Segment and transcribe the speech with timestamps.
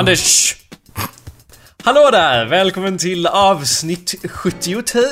[0.00, 0.56] Anders!
[1.82, 2.46] Hallå där!
[2.46, 5.04] Välkommen till avsnitt 73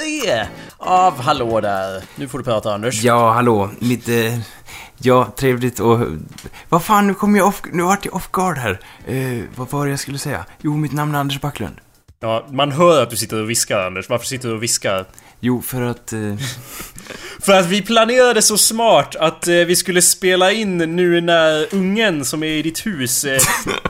[0.76, 2.02] av Hallå där.
[2.16, 3.02] Nu får du prata Anders.
[3.02, 3.70] Ja, hallå.
[3.78, 4.08] Mitt...
[4.08, 4.38] Eh,
[4.98, 6.00] ja, trevligt och...
[6.68, 7.62] Vad fan, nu kom jag off...
[7.72, 8.80] Nu vart jag off guard här.
[9.06, 10.44] Eh, vad var det jag skulle säga?
[10.62, 11.76] Jo, mitt namn är Anders Backlund.
[12.20, 14.08] Ja, man hör att du sitter och viskar Anders.
[14.08, 15.06] Varför sitter du och viskar?
[15.40, 16.12] Jo, för att...
[16.12, 16.34] Eh,
[17.40, 22.24] För att vi planerade så smart att eh, vi skulle spela in nu när ungen
[22.24, 23.40] som är i ditt hus eh,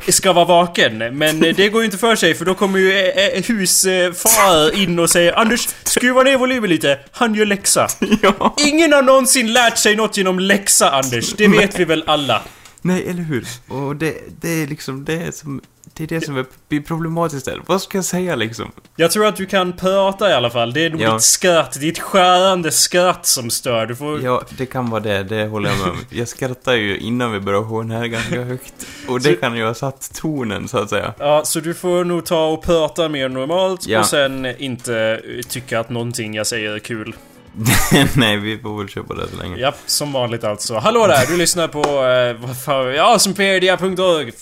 [0.09, 0.99] ska vara vaken.
[1.19, 4.79] Men eh, det går ju inte för sig för då kommer ju eh, eh, husfar
[4.79, 6.99] in och säger Anders, skruva ner volymen lite.
[7.11, 7.89] Han gör läxa.
[8.23, 8.55] ja.
[8.59, 11.33] Ingen har någonsin lärt sig något genom läxa Anders.
[11.33, 12.43] Det vet vi väl alla.
[12.83, 13.47] Nej, eller hur?
[13.69, 15.61] Och det, det är liksom det som...
[15.99, 17.61] Det är det som är problematiskt där.
[17.67, 18.73] Vad ska jag säga liksom?
[18.97, 20.73] Jag tror att du kan prata i alla fall.
[20.73, 21.13] Det är nog Ja.
[21.13, 23.87] ditt skratt, ditt skärande skratt som stör.
[23.87, 24.23] Du får...
[24.23, 25.23] Ja, det kan vara det.
[25.23, 25.97] Det håller jag med om.
[26.11, 28.75] Jag skrattar ju innan vi börjar här ganska högt.
[29.09, 31.15] Och det Så- kan ju ha satt tonen, så att säga.
[31.19, 34.01] Ja, så du får nog ta och prata mer normalt Ja.
[34.01, 37.15] och sen inte tycka att någonting jag säger är kul.
[38.17, 39.57] Nej, vi får väl köpa det så länge.
[39.57, 40.79] Ja, som vanligt alltså.
[40.79, 41.81] Hallå där, du lyssnar på...
[41.81, 43.35] Eh, vad fan, ja, som.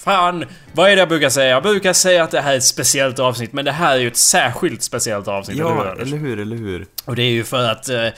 [0.05, 1.49] Fan, vad är det jag brukar säga?
[1.49, 4.09] Jag brukar säga att det här är ett speciellt avsnitt, men det här är ju
[4.09, 6.87] ett särskilt speciellt avsnitt, eller hur Ja, eller hur, eller hur?
[7.04, 7.88] Och det är ju för att...
[7.88, 8.09] Eh,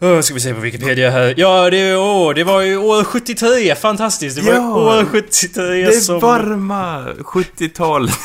[0.00, 1.34] oh, ska vi se på Wikipedia här.
[1.36, 4.36] Ja, det, är, åh, det var ju år 73, fantastiskt!
[4.36, 6.20] Det var Ja, år 73 Det som...
[6.20, 8.18] varma 70-talet.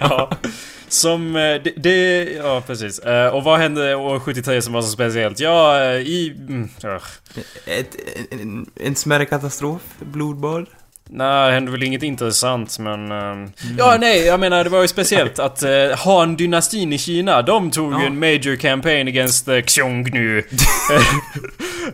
[0.00, 0.30] Ja.
[0.88, 2.98] Som, eh, det, det, ja precis.
[2.98, 5.40] Eh, och vad hände år 73 som var så speciellt?
[5.40, 6.36] Ja, eh, i...
[6.48, 6.68] Mm.
[7.66, 7.96] Ett,
[8.30, 10.66] en, en smärre katastrof, blodbad.
[11.10, 13.12] Nej, det hände väl inget intressant men...
[13.12, 17.70] ehm, Ja, nej, jag menar det var ju speciellt att uh, Han-dynastin i Kina, de
[17.70, 18.06] tog ju Ja.
[18.06, 20.38] en major campaign against the Xiongnu.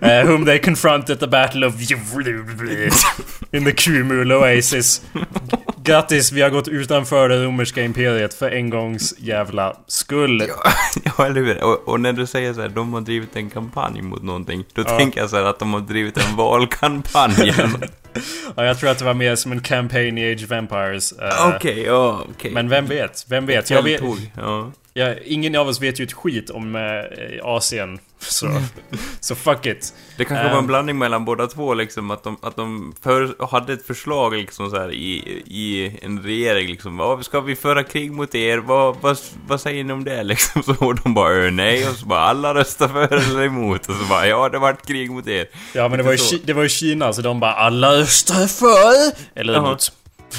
[0.03, 1.75] uh, whom they confronted at the battle of
[3.53, 5.03] in the Kumul Oasis.
[5.85, 10.43] Grattis, vi har gått utanför det romerska imperiet för en gångs jävla skull.
[11.19, 11.65] ja, eller hur?
[11.65, 14.83] Och, och när du säger så här, de har drivit en kampanj mot någonting, då
[14.87, 14.99] Ja.
[14.99, 17.53] tänker jag så här att de har drivit en valkampanj.
[18.57, 21.13] Ja, jag tror att det var mer som en campaign i Age of Empires.
[21.13, 22.51] Eh, Okej, ja, okej.
[22.51, 23.27] Men vem vet?
[23.29, 23.71] Vem vet?
[23.71, 24.01] Jag vet
[24.95, 27.99] ja, ingen av oss vet ju ett skit om eh, Asien.
[28.31, 28.63] Så,
[29.21, 29.95] så fuck it.
[30.17, 30.67] Det kanske var en Ehm.
[30.67, 34.77] blandning mellan båda två liksom, att de, att de för, hade ett förslag liksom så
[34.81, 36.97] här i, i en regering liksom.
[36.97, 38.59] Vad, ska vi föra krig mot er?
[38.59, 40.63] Vad, vad, vad säger ni om det liksom?
[40.63, 43.89] Så och de bara "Ö, nej, och så bara alla röstar för eller emot.
[43.89, 45.47] Och så bara ja, det vart krig mot er.
[45.73, 46.37] Ja men det var, ju, så.
[46.45, 49.93] Det var ju Kina så de bara alla röstar för eller emot.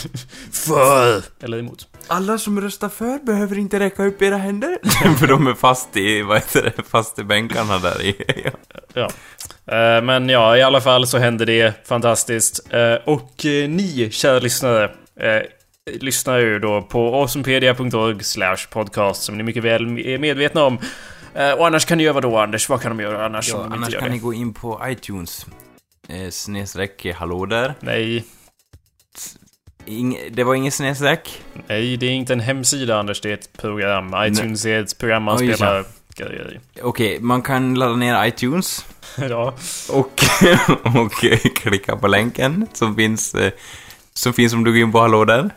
[0.52, 1.88] för eller emot.
[2.08, 4.78] Alla som röstar för behöver inte räcka upp era händer.
[5.20, 8.16] för de är fast i, vad heter det, fast i bänkarna där i.
[8.46, 8.52] ja.
[8.94, 9.10] Ja.
[9.76, 12.74] Eh, men ja, i alla fall så hände det fantastiskt.
[12.74, 14.84] Eh, och eh, ni, kära lyssnare,
[15.20, 15.42] eh,
[16.00, 20.78] lyssnar ju då på awesomepedia.org slash podcast som ni mycket väl är medvetna om.
[21.36, 22.70] Eh, och annars kan ni göra vad då Anders?
[22.70, 24.10] Vad kan de göra annars Ja, annars kan det?
[24.10, 25.46] ni gå in på iTunes.
[26.10, 27.74] Eh, snedstreck hallå där.
[27.80, 28.24] Nej,
[29.86, 31.42] Ing, det var ingen snedstreck.
[31.68, 34.16] nej, det är inte en hemsida Anders, det är ett program.
[34.18, 35.86] iTunes är ett program man Oj, spelar
[36.16, 36.82] grejer i.
[36.82, 38.86] Okej, man kan ladda ner iTunes.
[39.18, 39.54] ja.
[39.90, 40.24] Och,
[40.96, 41.12] och
[41.56, 43.52] klicka på länken som finns, eh,
[44.14, 45.50] som finns om du går in på hallå där.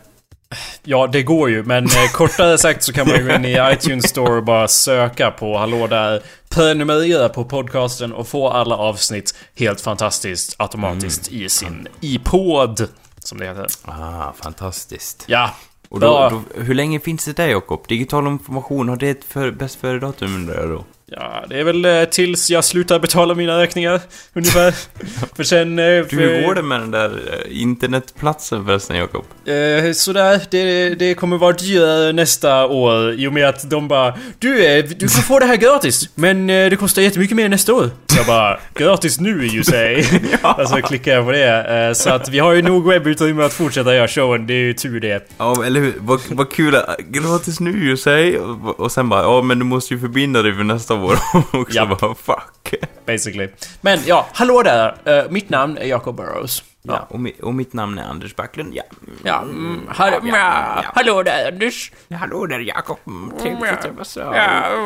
[0.83, 3.57] ja, det går ju, men eh, kortare sagt så kan man ju gå in i
[3.73, 9.35] iTunes Store och bara söka på Hallå där, prenumerera på podcasten och få alla avsnitt
[9.55, 12.87] helt fantastiskt automatiskt i sin iPod,
[13.29, 13.67] som det heter.
[13.85, 15.23] Ah, fantastiskt.
[15.27, 15.51] Ja,
[15.89, 17.87] Och då, då, hur länge finns det där Jakob?
[17.87, 20.83] Digital information, har det ett för, bäst före-datum undrar jag då?
[21.11, 24.01] Ja, det är väl eh, tills jag slutar betala mina räkningar,
[24.33, 24.71] ungefär.
[25.35, 25.79] för sen...
[25.79, 29.25] Eh, Du, för, hur går det med den där eh, internetplatsen förresten Jakob?
[29.45, 34.13] Eh, sådär, det, det kommer vara dyrare nästa år i och med att de bara
[34.39, 37.89] Du, du får få det här gratis, men det kostar jättemycket mer nästa år.
[38.17, 39.95] Jag bara, gratis nu you say.
[40.57, 41.95] Och så klickar jag på det.
[41.95, 44.99] Så att vi har ju nog webbutrymme att fortsätta göra showen, det är ju tur
[44.99, 45.31] det.
[45.37, 45.93] Ja, eller hur?
[45.99, 48.39] Vad, vad kul, gratis nu ju.
[48.39, 51.17] Och, och sen bara, ja men du måste ju förbinda dig för nästa år
[51.53, 51.75] också.
[51.75, 51.99] Japp.
[51.99, 52.73] Bara, fuck.
[53.05, 53.49] Basically.
[53.81, 54.95] Men ja, hallå där.
[55.05, 56.63] Eh, mitt namn är Jacob Burrows.
[56.81, 58.83] Ja, och, mi, och mitt namn är Anders Backlund, ja.
[59.23, 60.91] Ja, mm, hallå, Ja, ja, ja.
[60.95, 61.91] hallå där Anders.
[62.07, 64.15] Ja, Hallå där Jakob, Mm, trevligt att.
[64.15, 64.23] Ja,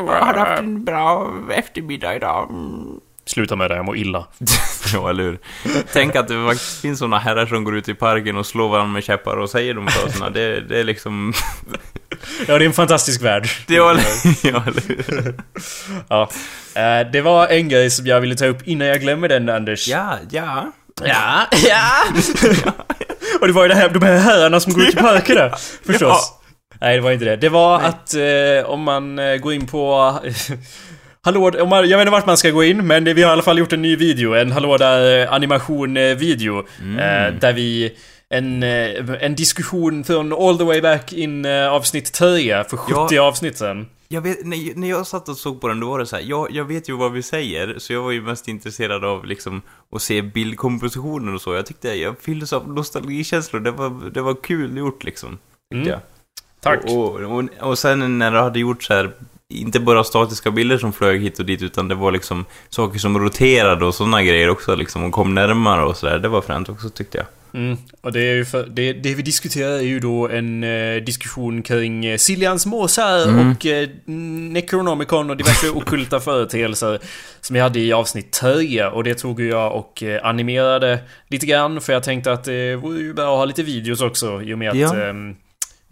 [0.07, 2.49] Har du haft en bra eftermiddag idag?
[2.49, 2.99] Mm.
[3.25, 4.27] Sluta med det, jag mår illa.
[4.93, 5.39] ja, eller hur?
[5.93, 8.93] Tänk att det faktiskt finns såna herrar som går ut i parken och slår varandra
[8.93, 10.29] med käppar och säger de fraserna.
[10.29, 11.33] Det, det är liksom...
[12.47, 13.47] Ja, det är en fantastisk värld.
[13.67, 13.99] Det var...
[14.43, 14.63] ja?
[16.09, 16.29] Ja.
[16.75, 19.87] Eh, det var en grej som jag ville ta upp innan jag glömmer den, Anders.
[19.87, 20.71] Ja, ja.
[21.03, 22.03] Ja, ja.
[23.41, 25.51] Och det var ju det här, de här herrarna som går ut i parkerna.
[25.85, 26.33] Förstås.
[26.81, 27.35] Nej, det var inte det.
[27.35, 27.87] Det var Nej.
[27.87, 28.13] att
[28.65, 30.13] eh, om man eh, går in på...
[31.25, 33.33] Hallå, om man, jag vet inte vart man ska gå in, men vi har i
[33.33, 34.33] alla fall gjort en ny video.
[34.33, 36.63] En Hallå där eh, animation-video.
[36.81, 36.99] Mm.
[36.99, 37.93] Eh, där vi...
[38.37, 43.17] En, eh, en diskussion från all the way back in eh, avsnitt 10 för 70
[43.17, 43.87] avsnitt sen.
[44.07, 46.23] Jag vet, när, när jag satt och såg på den, då var det så här,
[46.23, 49.61] jag, jag vet ju vad vi säger, så jag var ju mest intresserad av liksom
[49.95, 51.53] att se bildkompositionen och så.
[51.53, 55.29] Jag tyckte, jag fylldes av nostalgikänslor, det var, det var kul gjort liksom.
[55.29, 55.87] Tyckte Mm.
[55.87, 55.99] jag.
[56.59, 56.79] Tack.
[56.85, 59.11] Och, och, och sen när det hade gjort så här,
[59.49, 63.19] inte bara statiska bilder som flög hit och dit, utan det var liksom saker som
[63.19, 66.19] roterade och sådana grejer också liksom, och kom närmare och sådär.
[66.19, 67.27] Det var fränt också tyckte jag.
[67.53, 70.95] Mm, och det är ju för, det, det vi diskuterar är ju då en eh,
[71.03, 73.51] diskussion kring eh, Siljans måsar Mm.
[73.51, 73.89] och eh,
[74.51, 76.99] Necronomicon och diverse ockulta företeelser
[77.41, 81.81] som vi hade i avsnitt 10 och det tog jag och eh, animerade lite grann
[81.81, 84.57] för jag tänkte att det vore ju bra att ha lite videos också i och
[84.57, 84.95] med att Ja.
[84.97, 85.13] eh,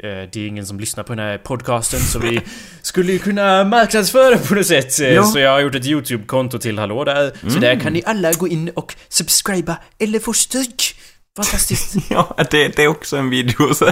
[0.04, 2.42] det är ingen som lyssnar på den här podcasten så vi
[2.82, 5.00] skulle ju kunna marknadsföra på något sätt.
[5.00, 5.24] Ja.
[5.24, 7.32] Så jag har gjort ett YouTube-konto till Hallå där.
[7.50, 10.84] Så där kan ni alla gå in och subscriba eller få stryk.
[11.38, 11.96] Fantastiskt.
[12.10, 13.74] Ja, det, det är också en video.
[13.74, 13.86] Så.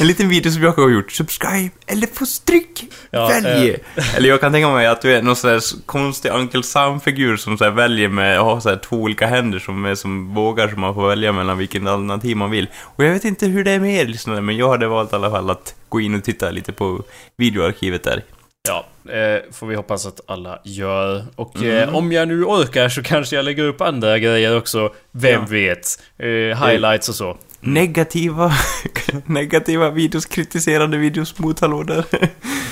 [0.00, 1.12] En liten video som jag har gjort.
[1.12, 2.84] Subscribe eller få stryk.
[3.10, 3.70] Ja, Välj!
[3.70, 4.16] eh.
[4.16, 7.58] Eller jag kan tänka mig att du är någon sån där konstig Uncle Sam-figur som
[7.58, 10.80] så här väljer med, har så här två olika händer som är som bågar som
[10.80, 12.68] man får välja mellan vilken alternativ man vill.
[12.76, 15.16] Och jag vet inte hur det är med er lyssnare, men jag hade valt i
[15.16, 17.02] alla fall att gå in och titta lite på
[17.36, 18.22] videoarkivet där.
[18.68, 21.24] Ja, eh, får vi hoppas att alla gör.
[21.36, 21.76] Och Mm.
[21.88, 24.92] eh, om jag nu orkar så kanske jag lägger upp andra grejer också.
[25.12, 25.46] Vem Ja.
[25.50, 25.86] vet?
[26.18, 26.26] Eh,
[26.66, 27.36] highlights och så.
[27.66, 28.52] Negativa,
[29.26, 32.04] negativa videos, kritiserande videos mot hallå där.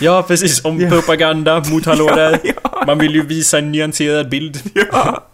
[0.01, 0.65] Ja, precis.
[0.65, 0.91] Om Ja.
[0.91, 2.39] propaganda mot hallå där.
[2.63, 4.59] ja, Man vill ju visa en nyanserad bild.
[4.93, 5.25] ja.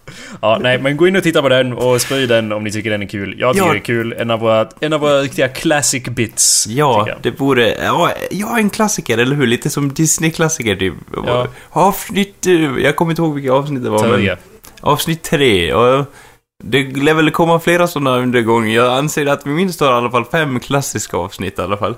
[0.43, 2.91] Ja, nej, men gå in och titta på den och sprid den om ni tycker
[2.91, 3.37] den är kul.
[3.39, 3.73] Jag tycker Ja.
[3.73, 4.15] det är kul.
[4.19, 6.67] En av våra, en av våra riktiga classic bits.
[6.69, 7.75] Ja, det vore...
[7.85, 9.47] Ja, ja, en klassiker, eller hur?
[9.47, 10.95] Lite som Disney-klassiker, typ.
[11.27, 11.47] Ja.
[11.71, 12.47] Avsnitt...
[12.47, 14.11] eh, Jag kommer inte ihåg vilka avsnitt det var, men...
[14.11, 14.37] Tredje.
[14.81, 16.05] Avsnitt tre, och...
[16.63, 18.73] Det lär väl komma flera sådana under gången.
[18.73, 21.95] Jag anser att vi minst har i alla fall fem klassiska avsnitt i alla fall.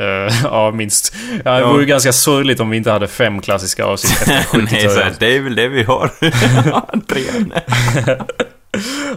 [0.00, 1.14] Eh, ja, minst.
[1.44, 1.68] Ja, det Ja.
[1.68, 5.00] vore ju ganska sorgligt om vi inte hade fem klassiska avsnitt efter 70 Nej, så
[5.00, 6.08] här, det är väl det vi har.
[7.06, 7.22] tre.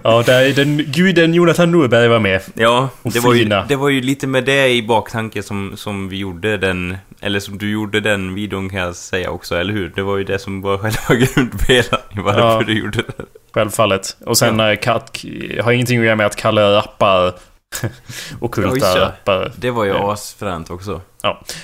[0.03, 2.41] Ja, där är den guden Jonathan Norberg var med.
[2.53, 6.17] Ja, det var, ju, det var ju lite med det i baktanke som, som vi
[6.17, 9.89] gjorde den, eller som du gjorde den videon kan jag säga också, eller hur?
[9.95, 12.63] Det var ju det som var själva grundpelaren i varför Ja.
[12.67, 13.13] du gjorde det.
[13.53, 14.17] Självfallet.
[14.25, 14.75] Och sen ja.
[14.75, 15.17] Kat,
[15.63, 17.33] har ingenting att göra med att kalla rappar
[18.39, 18.99] Ockulta Oj, ja.
[19.01, 19.51] rappare.
[19.55, 20.13] Det var ju Ja.
[20.13, 21.01] asfränt också.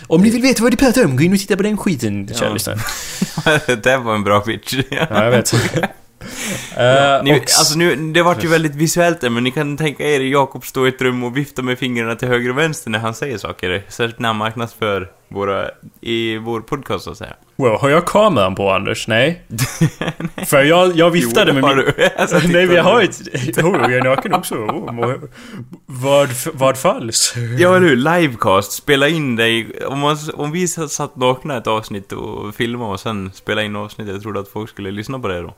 [0.08, 2.28] Om ni vill veta vad det pratar om, gå in och titta på den skiten,
[2.32, 2.36] Ja.
[2.38, 2.78] kära lyssnare.
[3.84, 4.74] det var en bra pitch.
[4.92, 5.54] Ja, jag vet.
[6.78, 10.04] Eh, Ni, och, alltså nu, det vart ju väldigt visuellt där, men ni kan tänka
[10.04, 13.00] er Jakob stå i ett rum och vifta med fingrarna till höger och vänster när
[13.00, 13.84] han säger saker.
[13.90, 15.70] Särskilt när han marknadsför våra,
[16.02, 17.34] i vår podcast så att säga.
[17.56, 19.08] wow, har jag kameran på Anders?
[19.08, 19.42] Nej.
[20.48, 21.86] För jag, jag viftade Jo, med min...
[22.18, 23.20] Alltså, Nej, men jag har ett...
[23.58, 24.56] Oh, jag är naken också.
[24.56, 25.14] Oh,
[25.86, 27.34] vad, vad falls?
[27.60, 27.96] Ja, eller hur?
[27.96, 28.72] Livecast.
[28.72, 29.86] Spela in dig.
[29.86, 34.22] Om, man, om vi satt nakna ett avsnitt och filmade och sen spela in avsnittet,
[34.22, 35.54] tror du att folk skulle lyssna på det då?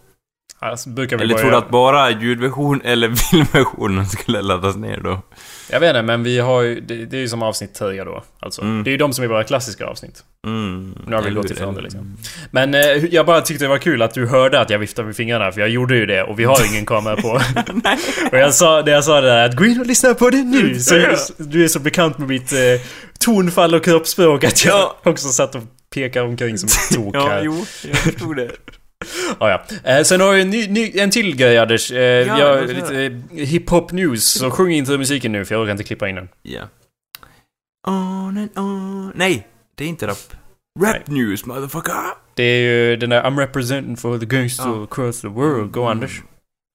[0.70, 5.00] Alltså, brukar vi Eller bara tror du att bara ljudversion eller filmversionen skulle laddas ner
[5.04, 5.22] då?
[5.70, 6.80] Jag vet inte, men vi har ju...
[6.82, 8.24] Det, det är ju som avsnitt 10 då.
[8.40, 8.62] Alltså.
[8.62, 8.84] Mm.
[8.84, 10.24] Det är ju de som är våra klassiska avsnitt.
[10.48, 10.96] Mm.
[11.08, 12.18] Nu har vi gått ifrån det liksom.
[12.52, 15.16] Men eh, jag bara tyckte det var kul att du hörde att jag viftade med
[15.16, 17.30] fingrarna, för jag gjorde ju det och vi har ingen kamera på.
[18.32, 20.44] och jag sa, när jag sa det där att gå in och lyssna på det
[20.44, 20.94] nu, så
[21.38, 22.60] du är så bekant med mitt eh,
[23.20, 24.98] tonfall och kroppsspråk att jag Ja.
[25.04, 25.62] också satt och
[25.96, 27.42] pekade omkring som ett tok Ja, här.
[27.44, 28.52] jo, jag förstod det.
[29.40, 29.64] Ah, ja.
[29.92, 31.92] eh, sen har vi en, ny, ny, en till grej Anders.
[31.92, 32.62] Eh, Ja, höra.
[32.62, 36.16] lite eh, hiphop news, så sjung inte musiken nu för jag orkar inte klippa in
[36.16, 36.30] den.
[36.42, 36.62] Ja.
[37.88, 39.12] On and on.
[39.16, 40.18] Nej, det är inte rap.
[40.80, 41.94] Rap news, motherfucker!
[42.36, 44.84] Det är ju den där I'm representing for the gangsters Ja.
[44.84, 45.72] across the world.
[45.72, 45.92] Go Mm.
[45.92, 46.22] Anders.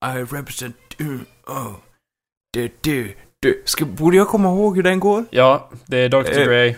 [0.04, 0.76] I represent...
[1.00, 1.16] Uh,
[1.47, 1.73] oh.
[2.52, 3.62] Du, du, du.
[3.64, 5.25] Ska, borde jag komma ihåg hur den går?
[5.30, 6.16] Ja, det är Dr.
[6.16, 6.75] Eh, Dre.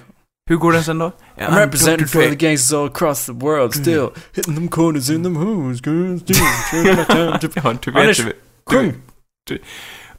[0.50, 1.12] Hur går den sen då?
[1.36, 4.08] I'm representing for the gangsters all across the world still.
[4.34, 6.34] Hitting them corners in them hoes, girls, do.
[6.72, 8.32] My time to- Ja, du vet Anders, du,
[8.70, 8.92] Sjung!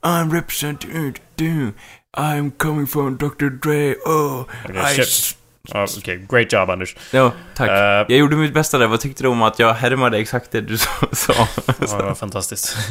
[0.04, 1.16] I'm representing...
[1.38, 1.74] Du,
[2.18, 3.50] I'm coming from Dr.
[3.50, 3.96] Dre.
[4.06, 5.36] Oh, Okej, I...
[5.74, 6.96] Ja, Okej, great job Anders.
[7.12, 7.70] Ja, tack.
[7.70, 8.88] Eh, Jag gjorde mitt bästa där.
[8.88, 10.78] Vad tyckte du om att jag härmade exakt det du
[11.12, 11.34] sa?
[11.38, 11.48] ja,
[11.80, 12.78] det var fantastiskt.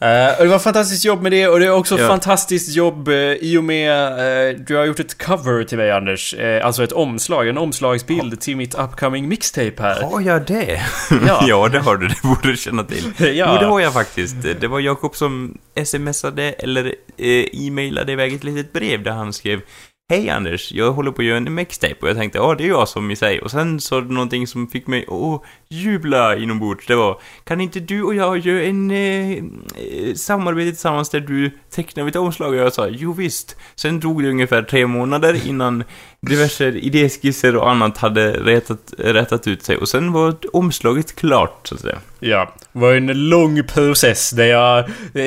[0.00, 2.08] Eh, och det var fantastiskt jobb med det och det är också Ja.
[2.08, 4.10] fantastiskt jobb eh, i och med
[4.54, 6.34] uh, du har gjort ett cover till mig Anders.
[6.34, 10.02] Eh, alltså ett omslag, en omslagsbild till mitt upcoming mixtape här.
[10.02, 10.82] Har jag det?
[11.26, 11.44] Ja.
[11.48, 12.08] ja, det har du.
[12.08, 13.12] Det borde du känna till.
[13.18, 13.26] Ja.
[13.52, 14.36] Jo, det har jag faktiskt.
[14.60, 16.84] Det var Jakob som smsade eller
[17.18, 19.60] eh, e-mailade iväg ett litet brev där han skrev
[20.08, 22.68] Hej Anders, jag håller på att göra en mixtape och jag tänkte ja det är
[22.68, 23.40] jag som i sig.
[23.40, 26.86] Och sen så du någonting som fick mig att jubla inombords.
[26.86, 31.50] Det var Kan inte du och jag göra en eh, eh, samarbete tillsammans där du
[31.70, 32.48] tecknar mitt omslag?
[32.48, 33.56] Och jag sa jo visst.
[33.74, 35.84] Sen drog det ungefär tre månader innan
[36.20, 39.76] diverse idéskisser och annat hade rätat, rätat ut sig.
[39.76, 41.98] Och sen var omslaget klart så att säga.
[42.20, 44.78] Ja, det var en lång process där jag...
[45.14, 45.24] eh,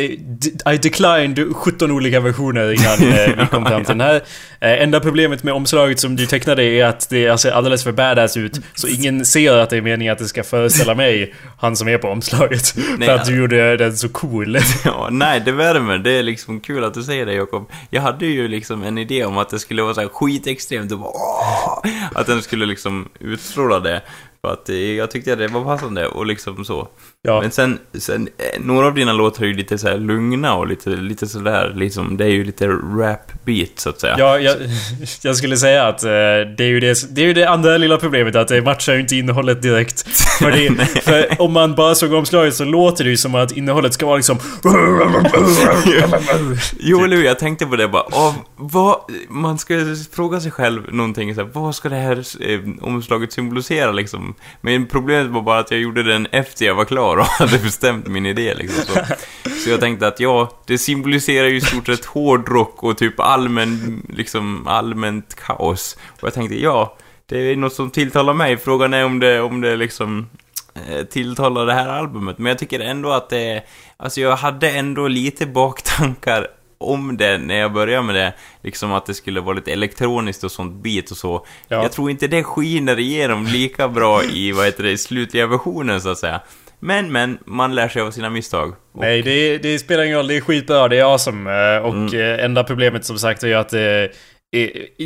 [0.73, 4.15] I declined 17 olika versioner innan eh, vi kom fram till den här.
[4.59, 8.37] Eh, Enda problemet med omslaget som du tecknade är att det ser alldeles för badass
[8.37, 8.59] ut.
[8.75, 11.97] Så ingen ser att det är meningen att det ska föreställa mig, han som är
[11.97, 12.73] på omslaget.
[12.97, 14.57] Nej, för att du gjorde den så cool.
[14.85, 15.97] Ja, nej, det värmer.
[15.97, 17.69] Det är liksom kul att du säger det, Jakob.
[17.89, 20.99] Jag hade ju liksom en idé om att det skulle vara så här skitextremt och
[20.99, 21.79] bara, åh,
[22.13, 24.01] Att den skulle liksom utstråla det.
[24.41, 26.87] För att jag tyckte att det var passande och liksom så.
[27.21, 27.41] Ja.
[27.41, 30.89] Men sen, sen, eh, några av dina låtar är ju lite så lugna och lite,
[30.89, 34.15] lite sådär, liksom, det är ju lite rap-beat så att säga.
[34.17, 34.57] Ja, jag,
[35.23, 37.97] jag skulle säga att eh, det är ju det, det är ju det andra lilla
[37.97, 40.09] problemet att det matchar ju inte innehållet direkt.
[40.39, 43.93] För, det, för om man bara såg omslaget så låter det ju som att innehållet
[43.93, 44.37] ska vara liksom...
[46.79, 47.23] Jo, eller hur?
[47.23, 48.01] Jag tänkte på det bara.
[48.01, 48.95] Av, vad,
[49.29, 49.73] man ska
[50.11, 54.35] fråga sig själv någonting så här, vad ska det här eh, omslaget symbolisera liksom?
[54.61, 58.07] Men problemet var bara att jag gjorde den efter jag var klar och hade bestämt
[58.07, 58.83] min idé liksom.
[58.83, 58.99] Så,
[59.63, 64.01] så jag tänkte att ja, det symboliserar ju i stort sett hårdrock och typ allmän,
[64.09, 65.97] liksom allmänt kaos.
[66.21, 68.57] Och jag tänkte ja, det är något som tilltalar mig.
[68.57, 70.29] Frågan är om det, om det liksom
[70.73, 72.37] eh, tilltalar det här albumet.
[72.37, 73.63] Men jag tycker ändå att det,
[73.97, 76.47] alltså jag hade ändå lite baktankar
[76.79, 78.33] om det när jag började med det.
[78.63, 81.45] Liksom att det skulle vara lite elektroniskt och sånt beat och så.
[81.67, 81.81] Ja.
[81.81, 86.09] Jag tror inte det skiner igenom lika bra i, vad heter det, slutliga versionen så
[86.09, 86.41] att säga.
[86.79, 88.69] Men, men, man lär sig av sina misstag.
[88.93, 90.27] Och, Nej, det, det spelar ingen roll.
[90.27, 90.87] Det är skitbra.
[90.87, 91.51] Det är awesome.
[91.75, 92.13] Eh, Och Mm.
[92.39, 94.11] eh, enda problemet som sagt är att det,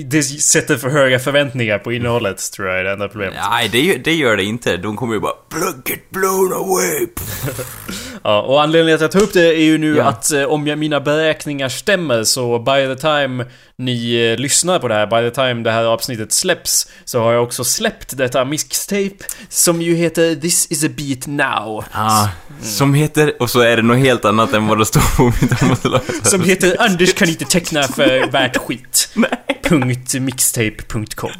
[0.05, 3.35] det sätter för höga förväntningar på innehållet, tror jag är det enda problemet.
[3.51, 4.77] Nej, det, gör- det gör det inte.
[4.77, 7.07] De kommer ju bara Plug it blown away.
[8.23, 10.03] Ja, och anledningen till att jag tar upp det är ju nu Ja.
[10.03, 13.45] att eh, om jag, mina beräkningar stämmer så by the time
[13.77, 17.33] ni eh, lyssnar på det här, by the time det här avsnittet släpps, så har
[17.33, 19.15] jag också släppt detta mixtape
[19.49, 21.85] som ju heter This is a beat now.
[21.91, 22.27] Ah,
[22.61, 26.27] som heter, och så är det något helt annat än vad det står på mitt.
[26.27, 29.09] Som heter Anders kan inte teckna för värt skit.
[29.63, 31.31] Punkt mixtape.com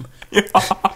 [0.54, 0.96] Ja.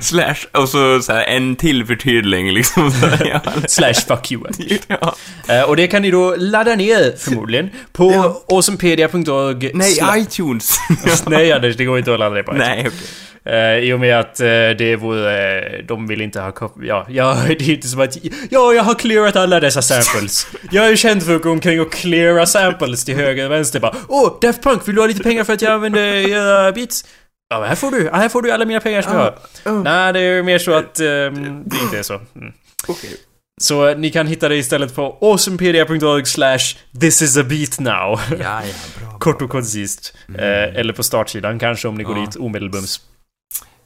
[0.00, 2.90] Slash, och så, så här, en till förtydling liksom.
[2.90, 3.40] Så, ja.
[3.68, 4.42] Slash fuck you
[4.86, 5.14] ja.
[5.48, 8.42] Eh, Och det kan ni då ladda ner förmodligen på Ja.
[8.48, 10.76] awesomepedia.org Nej, iTunes.
[11.26, 12.68] Nej Anders, det går inte att ladda ner på iTunes.
[12.68, 13.08] Nej, okej.
[13.46, 14.46] Eh, I och med att eh,
[14.78, 15.58] det vore...
[15.78, 16.52] eh, de vill inte ha.
[16.82, 18.16] Ja, ja, det är inte som att...
[18.50, 20.46] Ja, jag har clearat alla dessa samples.
[20.70, 23.94] Jag är känd för att gå omkring och cleara samples till höger och vänster bara.
[24.08, 27.04] Åh, oh, Daft Punk, vill du ha lite pengar för att jag använder era beats?
[27.48, 28.10] Ja, här får du.
[28.12, 29.38] Här får du alla mina pengar som jag har.
[29.72, 29.82] oh.
[29.82, 32.14] Nej, det är mer så att ehm, det inte är så.
[32.14, 32.52] Mm.
[32.88, 33.16] Okej.
[33.60, 36.58] Så eh, ni kan hitta det istället på awesomepedia.org slash
[37.00, 38.20] this is a beat now.
[38.30, 38.62] Ja, ja,
[39.00, 39.18] bra.
[39.20, 40.14] Kort och koncist.
[40.38, 40.44] Eh,
[40.78, 42.24] eller på startsidan kanske om ni går Ja.
[42.24, 43.00] dit omedelbums.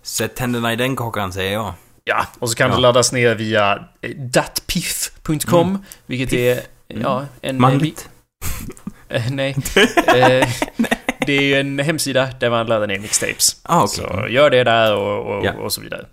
[0.03, 1.73] Sätt tänderna i den kakan, säger jag.
[2.05, 2.77] Ja, och så kan Ja.
[2.77, 7.61] det laddas ner via eh, datpiff.com, vilket är, ja, en...
[7.61, 8.09] Manligt.
[9.11, 9.57] Eh, nej.
[10.17, 10.49] eh,
[11.29, 13.57] det är ju en hemsida där man laddar ner mixtapes.
[13.63, 13.89] Ah, okej.
[14.23, 15.53] Så gör det där och, och, Ja.
[15.53, 16.07] och så vidare.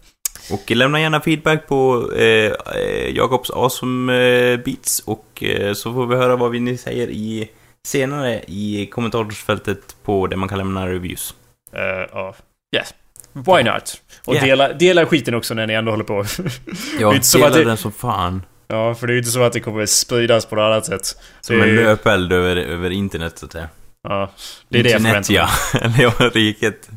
[0.52, 4.14] Och lämna gärna feedback på eh, eh, Jakobs awesome
[4.54, 7.50] eh, beats och eh, så får vi höra vad vi ni säger i
[7.88, 11.34] senare i kommentarsfältet på det man kan lämna reviews.
[11.74, 12.36] Eh, Ja,
[12.76, 12.94] yes.
[13.34, 14.02] Why not?
[14.26, 14.46] Och Yeah.
[14.48, 16.26] dela, dela skiten också när ni ändå håller på.
[17.00, 18.44] Ja, dela det- den som fan.
[18.68, 21.18] ja, för det är ju inte så att det kommer spridas på något annat sätt.
[21.42, 23.68] Som en löpeld över, över internet, så att säga.
[24.10, 24.32] Ja,
[24.70, 26.02] det är det jag Internet, förväntar mig.
[26.20, 26.30] ja.
[26.34, 26.90] Riket.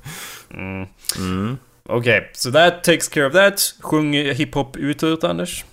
[0.51, 0.87] Mm.
[1.17, 1.59] Mm.
[1.87, 3.75] Okej, so that takes care of that.
[3.81, 5.65] Sjung hiphop utåt, Anders.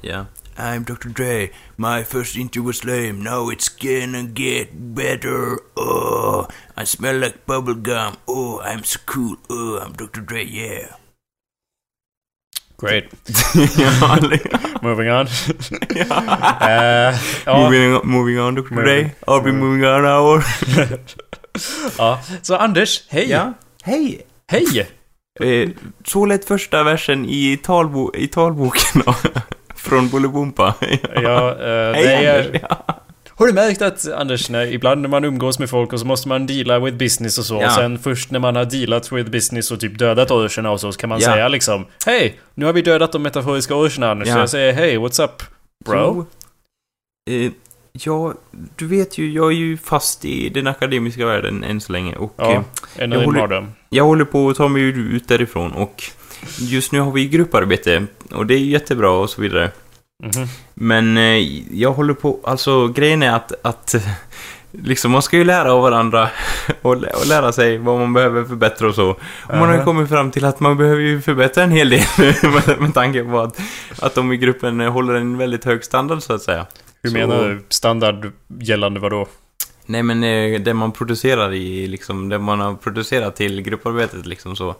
[0.00, 0.26] Ja.
[0.56, 1.08] I'm Dr.
[1.08, 1.48] Dre.
[1.76, 3.12] My first interview was lame.
[3.24, 5.58] Now it's gonna get better.
[5.76, 6.46] Oh,
[6.76, 8.16] I smell like bubblegum.
[8.28, 9.36] Oh, I'm so cool.
[9.50, 10.20] Oh, I'm Dr.
[10.20, 10.86] Dre, yeah.
[12.78, 13.04] Great.
[13.78, 14.18] ja,
[14.82, 15.26] Moving on.
[15.94, 16.04] ja.
[16.60, 17.14] Eh,
[17.46, 18.54] ja, Moving, on, moving on.
[18.54, 18.64] Dre.
[18.70, 20.44] Moving- I'll be moving on hour.
[21.98, 22.18] ja.
[22.42, 23.30] Så Anders, hej!
[23.30, 23.52] ja.
[23.84, 24.22] Hej!
[24.50, 24.86] Hej!
[25.40, 25.70] Eh,
[26.04, 29.02] så lät första versen i, talbo i talboken.
[29.76, 30.74] Från Bolibompa.
[31.14, 32.60] Ja, eh, det Hej är...
[33.36, 36.28] Har du märkt att Anders, när, ibland när man umgås med folk och så måste
[36.28, 37.54] man deala with business och så.
[37.54, 37.66] Ja.
[37.66, 40.92] Och sen först när man har dealat with business och typ dödat orcherna och så,
[40.92, 41.32] så kan man Ja.
[41.32, 42.40] säga liksom Hej!
[42.54, 44.28] Nu har vi dödat de metaforiska orcherna Anders.
[44.28, 44.34] Ja.
[44.34, 45.42] Så jag säger hej, what's up?
[45.84, 46.26] Bro?
[47.30, 47.50] Jo, eh,
[47.92, 48.34] ja,
[48.76, 52.34] du vet ju, jag är ju fast i den akademiska världen än så länge och
[52.36, 52.60] Ja, eh,
[52.96, 56.02] en jag håller- jag håller på att ta mig ut därifrån och
[56.58, 59.70] just nu har vi grupparbete och det är jättebra och så vidare.
[60.22, 60.46] Mhm.
[60.74, 61.38] Men eh,
[61.78, 63.94] jag håller på, alltså grejen är att, att
[64.72, 66.28] liksom man ska ju lära av varandra
[66.82, 69.10] och, lä- och lära sig vad man behöver förbättra och så.
[69.10, 69.18] Och
[69.48, 72.02] man har ju kommit fram till att man behöver ju förbättra en hel del
[72.42, 73.60] med, med tanke på att,
[74.02, 76.66] att de i gruppen håller en väldigt hög standard så att säga.
[77.02, 77.64] Hur Så- menar du?
[77.68, 79.26] Standard gällande vad då?
[79.86, 84.56] Nej men eh, det man producerar i, liksom, det man har producerat till grupparbetet liksom
[84.56, 84.74] så.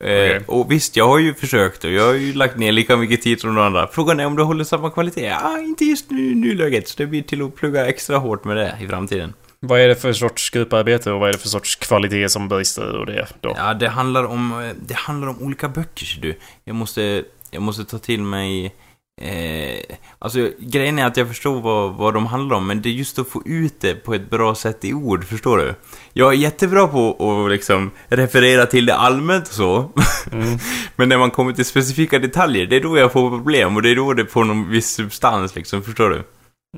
[0.00, 0.40] Eh, Okej.
[0.46, 3.40] Och visst, jag har ju försökt och jag har ju lagt ner lika mycket tid
[3.40, 3.88] som de andra.
[3.92, 5.26] Frågan är om det håller samma kvalitet?
[5.26, 6.88] Ja, inte just nu i nuläget.
[6.88, 9.34] Så det blir till att plugga extra hårt med det i framtiden.
[9.60, 12.96] Vad är det för sorts grupparbete och vad är det för sorts kvalitet som brister
[12.96, 13.54] och det då?
[13.56, 16.38] Ja, det handlar om, eh, det handlar om olika böcker, ser du.
[16.64, 18.74] Jag måste, jag måste ta till mig...
[19.20, 22.92] Eh, alltså, grejen är att jag förstår vad, vad de handlar om, men det är
[22.92, 25.74] just att få ut det på ett bra sätt i ord, förstår du?
[26.12, 29.90] Jag är jättebra på att liksom referera till det allmänt och så.
[30.32, 30.58] Mm.
[30.96, 33.90] men när man kommer till specifika detaljer, det är då jag får problem och det
[33.90, 36.22] är då det får någon viss substans, liksom, förstår du?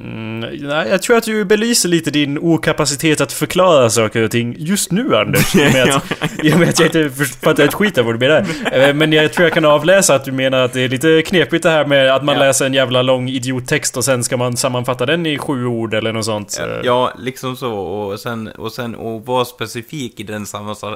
[0.01, 4.55] Mm, nej, jag tror att du belyser lite din okapacitet att förklara saker och ting
[4.59, 5.55] just nu Anders.
[5.57, 6.05] I och med att,
[6.45, 8.47] i och med att jag inte fattar ett skit av vad du menar.
[8.73, 11.63] Eh, Men jag tror jag kan avläsa att du menar att det är lite knepigt
[11.63, 12.41] det här med att man Ja.
[12.41, 16.13] läser en jävla lång idiottext och sen ska man sammanfatta den i sju ord eller
[16.13, 16.61] något sånt.
[16.85, 17.73] Ja, liksom så.
[17.75, 20.89] Och sen, och sen och vara specifik i den eh,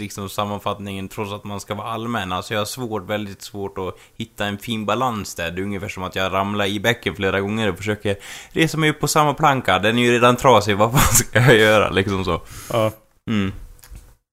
[0.00, 2.32] liksom, sammanfattningen trots att man ska vara allmän.
[2.32, 5.50] Alltså jag har svårt, väldigt svårt att hitta en fin balans där.
[5.50, 8.16] Det är ungefär som att jag ramlar i bäcken flera gånger och försöker
[8.50, 9.78] resa mig upp på samma planka.
[9.78, 11.90] Den är ju redan trasig, vad fan ska jag göra?
[11.90, 12.40] Liksom så.
[12.72, 12.92] Ja.
[13.30, 13.52] Mm.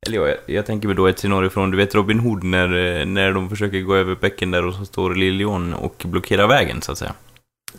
[0.08, 3.00] Eller ja, jag, jag tänker mig då ett scenario från, du vet Robin Hood när,
[3.00, 6.82] eh, när de försöker gå över bäcken där och så står Lilion och blockerar vägen
[6.82, 7.14] så att säga.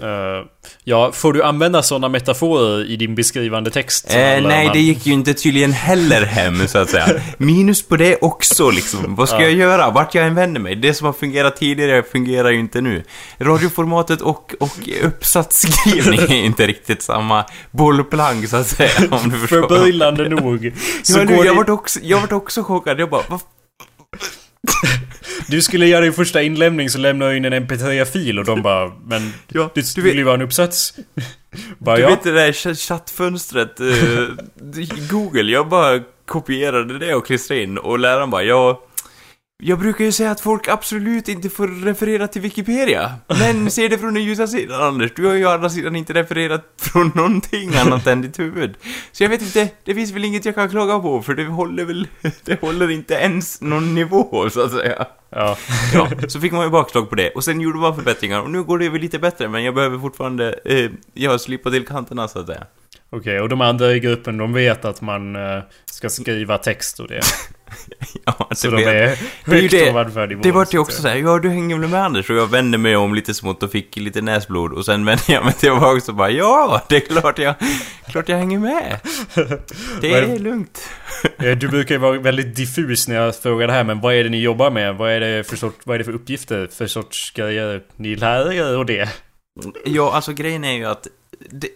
[0.02, 0.46] Eh,
[0.84, 4.10] ja, får du använda sådana metaforer i din beskrivande text?
[4.10, 7.06] Eh, nej, man- det gick ju inte tydligen heller hem, så att säga.
[7.38, 9.14] Minus på det också, liksom.
[9.14, 9.42] Vad ska Ja.
[9.42, 9.90] jag göra?
[9.90, 10.76] Vart jag än vänder mig?
[10.76, 13.02] Det som har fungerat tidigare fungerar ju inte nu.
[13.38, 19.68] Radioformatet och, och uppsatsskrivning är inte riktigt samma bollplank, så att säga, om du förstår.
[19.68, 20.72] Förbryllande nog.
[21.02, 23.00] Så Ja, nu, jag, det, vart också, jag vart också chockad.
[23.00, 23.40] Jag bara, vad
[25.48, 28.92] du skulle göra din första inlämning så lämnar du in en mp3-fil och de bara
[29.06, 30.94] Men Ja, det du skulle vet- ju vara en uppsats.
[31.78, 32.08] bara Du ja.
[32.08, 33.80] vet det där ch- chattfönstret,
[34.76, 38.80] i Google, jag bara kopierade det och klistrade in och läraren bara, ja...
[39.62, 43.12] Jag brukar ju säga att folk absolut inte får referera till Wikipedia.
[43.28, 45.12] Men se det från den ljusa sidan, Anders.
[45.16, 48.76] Du har ju å andra sidan inte refererat från någonting annat än ditt huvud.
[49.12, 51.84] Så jag vet inte, det finns väl inget jag kan klaga på, för det håller
[51.84, 52.08] väl...
[52.44, 55.06] Det håller inte ens någon nivå, så att säga.
[55.30, 55.56] ja.
[55.94, 57.30] Ja, så fick man ju bakslag på det.
[57.30, 59.98] Och sen gjorde man förbättringar, och nu går det väl lite bättre, men jag behöver
[59.98, 60.60] fortfarande...
[60.64, 62.66] Eh, jag slipa till kanterna, så att säga.
[63.10, 67.08] Okej, och de andra i gruppen de vet att man eh, ska skriva text och
[67.08, 67.20] det.
[68.24, 69.16] Ja, Så det de är ju
[69.60, 70.42] högt det- ovanför nivån.
[70.42, 72.30] Det vart ju så också såhär, ja du hänger väl med Anders?
[72.30, 75.44] Och jag vände mig om lite smått och fick lite näsblod och sen vände jag
[75.44, 77.54] mig tillbaka och bara ja, det är klart jag,
[78.10, 79.00] klart jag hänger med.
[80.00, 80.88] Det är det- lugnt.
[81.38, 84.24] Eh, Du brukar ju vara väldigt diffus när jag frågar det här, men vad är
[84.24, 84.94] det ni jobbar med?
[84.96, 86.68] Vad är det för, sort, vad är det för uppgifter?
[86.72, 89.08] För sorts grejer ni lär er och det?
[89.84, 91.06] Ja, alltså grejen är ju att
[91.50, 91.68] det,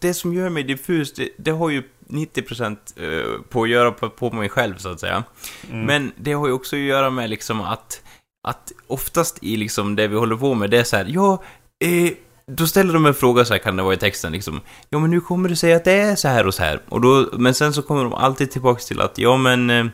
[0.00, 4.10] det som gör mig diffus, det, det har ju 90% eh, på att göra på,
[4.10, 5.24] på mig själv så att säga.
[5.70, 5.86] Mm.
[5.86, 8.02] Men det har ju också att göra med liksom att,
[8.48, 11.42] att oftast i liksom det vi håller på med, det är så här, ja,
[11.84, 12.12] eh,
[12.46, 15.10] då ställer de en fråga så här kan det vara i texten liksom, ja men
[15.10, 16.80] nu kommer du säga att det är så här och så här.
[16.88, 19.86] Och då, men sen så kommer de alltid tillbaks till att, ja men, eh,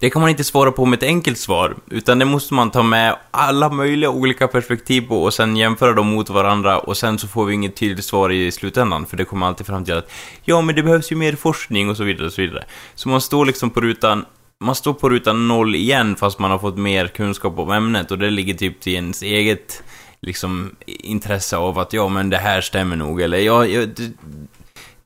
[0.00, 2.82] det kan man inte svara på med ett enkelt svar, utan det måste man ta
[2.82, 7.28] med alla möjliga olika perspektiv på och sen jämföra dem mot varandra och sen så
[7.28, 10.10] får vi inget tydligt svar i slutändan, för det kommer alltid fram till att
[10.44, 12.64] ja, men det behövs ju mer forskning och så vidare och så vidare.
[12.94, 14.24] Så man står liksom på rutan
[14.60, 18.18] man står på rutan noll igen fast man har fått mer kunskap om ämnet och
[18.18, 19.82] det ligger typ till ens eget
[20.20, 24.12] liksom intresse av att ja men det här stämmer nog eller ja, ja det,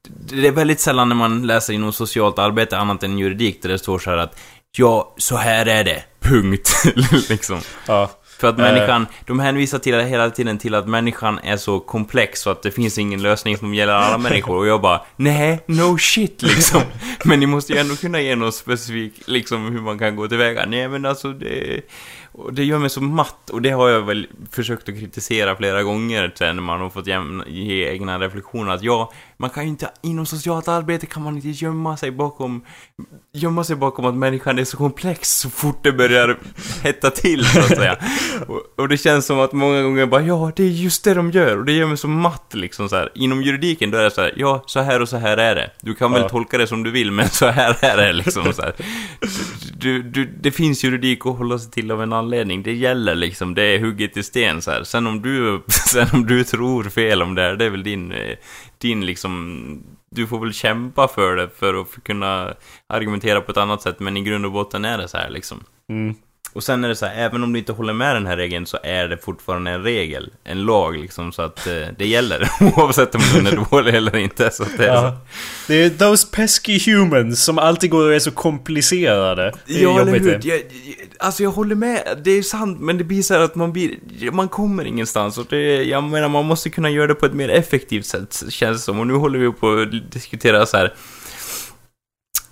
[0.02, 3.78] det är väldigt sällan när man läser inom socialt arbete annat än juridik där det
[3.78, 4.38] står så här att
[4.76, 6.70] ja, så här är det, punkt.
[7.28, 7.60] liksom.
[7.86, 8.10] Ja.
[8.38, 8.64] För att Eh.
[8.64, 12.70] människan, de hänvisar till hela tiden till att människan är så komplex så att det
[12.70, 14.56] finns ingen lösning som gäller alla människor.
[14.56, 16.82] Och jag bara, nej, no shit liksom.
[17.24, 20.66] Men ni måste ju ändå kunna ge något specifikt, liksom hur man kan gå tillväga.
[20.66, 21.80] Nej men alltså det...
[22.32, 25.82] och det gör mig så matt, och det har jag väl försökt att kritisera flera
[25.82, 27.06] gånger sen när man har fått
[27.46, 31.48] ge egna reflektioner, att ja, man kan ju inte, inom socialt arbete kan man inte
[31.48, 32.64] gömma sig bakom,
[33.32, 36.38] gömma sig bakom att människan är så komplex så fort det börjar
[36.82, 37.96] hetta till, så att säga.
[38.48, 41.30] Och, och det känns som att många gånger bara, ja, det är just det de
[41.30, 43.10] gör, och det gör mig så matt liksom så här.
[43.14, 45.70] Inom juridiken, då är det så här, ja, så här och så här är det.
[45.80, 46.28] Du kan väl Ja.
[46.28, 48.74] tolka det som du vill, men så här är det liksom så här.
[49.78, 52.62] Du, du, det finns juridik att hålla sig till av en anledning.
[52.62, 54.84] Det gäller liksom, det är hugget i sten så här.
[54.84, 58.12] Sen om du, sen om du tror fel om det här, det är väl din,
[58.12, 58.36] eh,
[58.78, 59.82] din liksom...
[60.10, 62.54] Du får väl kämpa för det för att kunna
[62.86, 65.64] argumentera på ett annat sätt, men i grund och botten är det så här liksom.
[65.88, 66.14] Mm.
[66.52, 68.66] Och sen är det så här, även om du inte håller med den här regeln
[68.66, 73.14] så är det fortfarande en regel, en lag liksom, så att eh, det gäller oavsett
[73.14, 74.50] om den är dålig eller inte.
[74.50, 75.16] Så det är så.
[75.66, 79.52] Det är those pesky humans som alltid går och är så komplicerade.
[79.66, 80.32] Det är Ja, eller hur?
[80.32, 80.62] Jag, jag,
[81.18, 83.90] alltså jag håller med, det är sant, men det blir så att man blir,
[84.32, 87.48] man kommer ingenstans och det, jag menar man måste kunna göra det på ett mer
[87.48, 89.00] effektivt sätt, känns det som.
[89.00, 90.92] Och nu håller vi på att diskutera så här.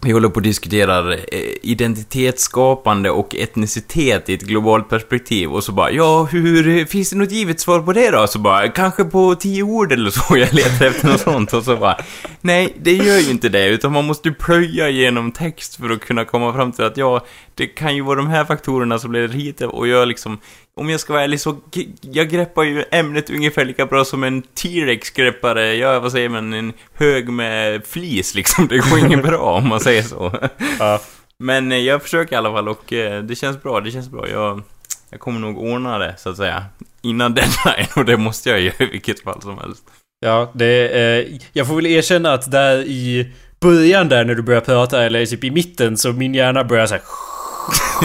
[0.02, 1.20] Vi håller på att diskutera eh,
[1.62, 7.30] identitetsskapande och etnicitet i ett globalt perspektiv och så bara, ja, hur, finns det något
[7.30, 8.26] givet svar på det då?
[8.26, 11.76] Så bara, kanske på tio ord eller så, jag letar efter något sånt och så
[11.76, 11.96] bara,
[12.40, 16.00] nej, det gör ju inte det, utan man måste ju plöja genom text för att
[16.00, 19.28] kunna komma fram till att ja, det kan ju vara de här faktorerna som leder
[19.28, 20.38] hit och jag liksom,
[20.76, 21.56] om jag ska vara ärlig så,
[22.00, 26.52] jag greppar ju ämnet ungefär lika bra som en T-Rex greppare, ja, vad säger man,
[26.52, 30.32] en hög med flis liksom, det går inget bra om man säger så.
[30.78, 31.00] Ja.
[31.38, 34.28] Men eh, jag försöker i alla fall och eh, det känns bra, det känns bra.
[34.28, 34.62] Jag,
[35.10, 36.64] jag kommer nog ordna det, så att säga.
[37.02, 39.84] Innan deadline, och det måste jag göra i vilket fall som helst.
[40.20, 44.60] Ja, det eh, Jag får väl erkänna att där i början där när du börjar
[44.60, 47.29] prata, eller typ i mitten, så min hjärna börjar så här ja.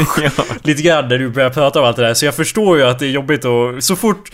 [0.63, 2.13] lite grann när du börjar prata om allt det där.
[2.13, 4.31] Så jag förstår ju att det är jobbigt och så fort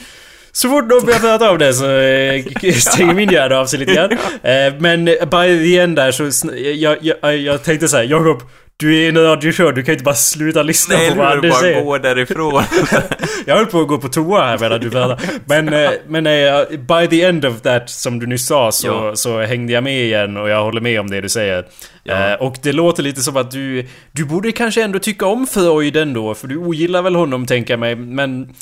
[0.51, 3.93] så fort de börjar prata om det så eh, stänger min hjärna av sig lite
[3.93, 4.11] grann.
[4.43, 6.47] Eh, men by the end där så...
[6.75, 8.43] Jag, jag, jag tänkte så här, Jakob,
[8.81, 11.31] du är en radiokör, du kan ju inte bara sluta lyssna Nej, på vad eller
[11.35, 11.37] hur?
[11.37, 11.81] Anders Bara säger.
[11.83, 12.63] gå därifrån.
[13.45, 15.21] Jag höll på att gå på toa här medan du pratade.
[15.45, 19.15] Men, eh, men eh, by the end of that, som du nyss sa, så, Ja.
[19.15, 21.65] så hängde jag med igen och jag håller med om det du säger.
[22.03, 22.29] Ja.
[22.29, 25.97] Eh, och det låter lite som att du, du borde kanske ändå tycka om Freud
[25.97, 27.95] ändå, för du ogillar väl honom tänker jag mig.
[27.95, 28.53] Men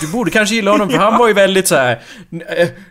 [0.00, 1.98] du borde kanske gilla honom, för han var ju väldigt så här.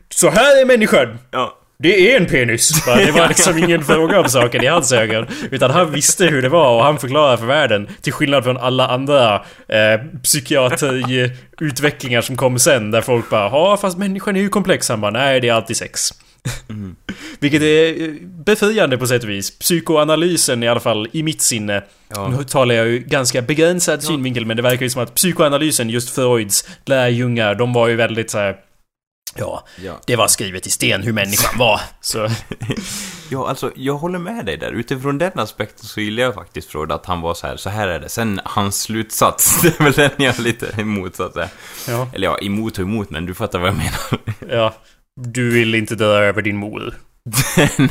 [0.10, 1.18] Så här är människan!
[1.32, 1.62] ja.
[1.78, 2.86] Det är en penis!
[3.06, 5.28] Det var liksom ingen fråga om saken i hans ögon.
[5.52, 7.88] Utan han visste hur det var och han förklarade för världen.
[8.02, 9.36] Till skillnad från alla andra
[9.68, 12.92] eh, psykiatriutvecklingar som kom sen.
[12.92, 14.90] Där folk bara ja fast människan är ju komplex.
[14.90, 16.12] Han bara nej det är alltid sex.
[17.40, 19.60] Vilket är eh, befriande på sätt och vis.
[19.60, 21.84] Psykoanalysen i alla fall i mitt sinne.
[22.16, 22.28] Ja.
[22.28, 26.16] Nu talar jag ju ganska begränsad synvinkel men det verkar ju som att psykoanalysen, just
[26.16, 28.56] Freuds lärjungar, de var ju väldigt så här.
[29.38, 30.00] Ja, Ja.
[30.08, 31.82] det var skrivet i sten hur människan var.
[32.02, 32.28] Så...
[33.30, 34.72] ja, alltså jag håller med dig där.
[34.72, 37.88] Utifrån den aspekten så gillar jag faktiskt Freud att han var så här, så här
[37.88, 38.10] är det.
[38.10, 41.50] Sen hans slutsats, det är väl den jag är lite emot så att säga.
[41.88, 42.08] Ja.
[42.14, 44.20] Eller ja, emot och emot, men du fattar vad jag menar.
[44.58, 44.74] Ja.
[45.22, 46.96] Du vill inte dö över din mor.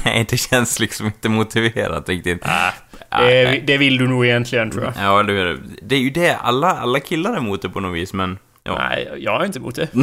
[0.04, 2.38] Nej, det känns liksom inte motiverat riktigt.
[2.42, 2.70] Ah,
[3.10, 4.92] Ja, det, det vill du nog egentligen tror jag.
[4.98, 6.34] Ja, det, det är ju det.
[6.36, 8.38] Alla, alla killar är emot det på något vis, men...
[8.66, 8.78] Ja.
[8.78, 9.88] Nej, jag är inte emot det.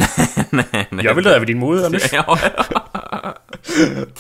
[0.50, 1.06] nej, nej.
[1.06, 2.14] Jag vill över din mor, Anders.
[2.14, 2.40] Ja,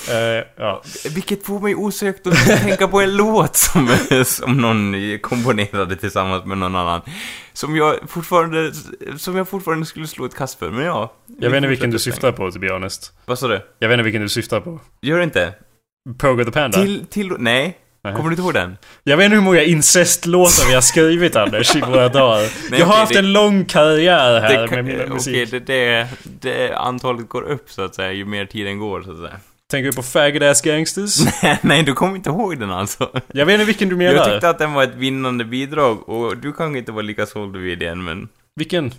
[0.09, 0.81] Eh, ja.
[1.09, 3.89] vilket får mig osökt att tänka på en låt som,
[4.25, 7.01] som någon komponerade tillsammans med någon annan.
[7.53, 8.71] Som jag fortfarande,
[9.17, 11.13] som jag fortfarande skulle slå ett kast för, men ja.
[11.39, 13.13] Jag vet inte vilken du syftar på, to be honest.
[13.25, 13.61] Vad sa du?
[13.79, 14.79] Jag vet inte vilken du syftar på.
[15.01, 15.53] Gör det inte?
[16.17, 16.81] Pogo the Panda?
[16.81, 17.77] Till, till, nej.
[18.03, 18.13] Nej.
[18.15, 18.77] Kommer du inte ihåg den?
[19.03, 22.49] Jag vet inte hur många incestlåtar vi har skrivit, Anders, i våra dagar.
[22.71, 25.51] Nej, jag har haft det- en lång karriär här kan- med min Okej, musik.
[25.51, 26.07] det, det,
[26.41, 29.39] det antalet går upp så att säga, ju mer tiden går så att säga.
[29.71, 31.19] Tänker du på Faggot Ass Gangsters?
[31.61, 33.11] nej, du kommer inte ihåg den alltså.
[33.33, 34.13] Jag vet inte vilken du menar.
[34.13, 37.55] Jag tyckte att den var ett vinnande bidrag och du kanske inte var lika såld
[37.57, 38.27] vid den men...
[38.55, 38.93] Vilken?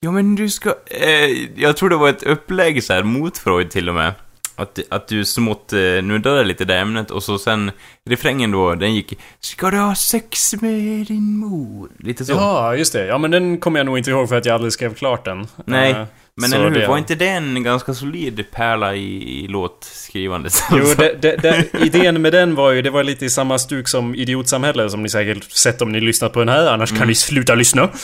[0.00, 0.74] Ja men du ska...
[0.86, 4.12] Eh, jag tror det var ett upplägg så här mot Freud till och med.
[4.56, 7.70] Att, att du smått eh, nuddade lite det ämnet och så sen
[8.10, 11.88] refrängen då, den gick Ska du ha sex med din mor?
[11.98, 12.32] Lite så.
[12.32, 13.06] Ja, just det.
[13.06, 15.46] Ja, men den kommer jag nog inte ihåg för att jag aldrig skrev klart den.
[15.64, 15.90] Nej.
[15.90, 16.04] Eh,
[16.36, 20.52] Men eller hur, var inte det en ganska solid pärla i, i låtskrivandet?
[20.72, 23.88] Jo, det, det, det, idén med den var ju, det var lite i samma stuk
[23.88, 27.14] som Idiotsamhälle som ni säkert sett om ni lyssnat på den här, annars kan ni
[27.14, 27.88] sluta lyssna.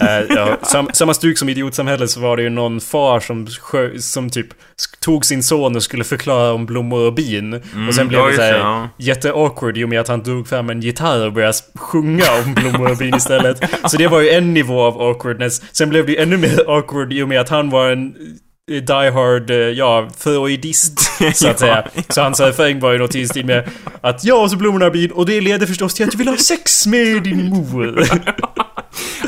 [0.00, 3.98] Eh, ja, sam, samma stuk som Idiotsamhälle så var det ju någon far som, sjö,
[3.98, 4.46] som typ
[5.00, 7.54] tog sin son och skulle förklara om blommor och bin.
[7.88, 8.88] och sen blev ja, det just så här det, ja.
[8.98, 12.90] jätte-awkward i och med att han drog fram en gitarr och började sjunga om blommor
[12.90, 13.62] och bin istället.
[13.90, 15.62] Så det var ju en nivå av awkwardness.
[15.72, 18.14] Sen blev det ju ännu mer awkward i och med att han var en
[18.70, 21.00] eh, Die Hard, eh, ja, freudist,
[21.34, 21.84] så att säga.
[22.08, 23.68] Så hans refräng var ju något i stil med
[24.00, 26.36] att ja, så blommorna och bin och det leder förstås till att du vill ha
[26.36, 28.04] sex med din mor.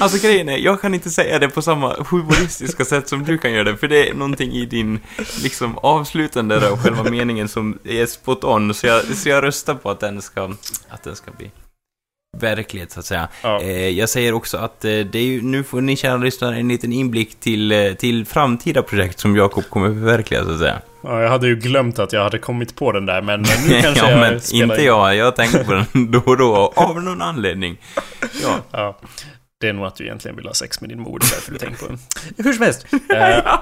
[0.00, 3.52] Alltså grejen är, jag kan inte säga det på samma humoristiska sätt som du kan
[3.52, 5.00] göra det, för det är någonting i din,
[5.42, 9.74] liksom, avslutande där och själva meningen som är spot on, så jag, så jag röstar
[9.74, 10.52] på att den ska,
[10.88, 11.50] att den ska bli
[12.40, 13.28] verklighet, så att säga.
[13.42, 13.60] Ja.
[13.60, 16.68] Eh, jag säger också att eh, det är ju, nu får ni kära lyssnare en
[16.68, 20.78] liten inblick till, eh, till framtida projekt som Jakob kommer förverkliga, så att säga.
[21.02, 23.46] Ja, jag hade ju glömt att jag hade kommit på den där, men nu
[23.82, 24.86] kanske ja, jag men spelar inte in.
[24.86, 25.16] jag.
[25.16, 27.76] Jag tänker på den då och då, av någon anledning.
[28.42, 28.58] Ja.
[28.70, 28.98] Ja.
[29.64, 31.52] Det är nog att du egentligen vill ha sex med din mor, det är därför
[31.52, 31.96] du tänker på.
[32.42, 32.86] Hur som helst.
[33.14, 33.58] Eh,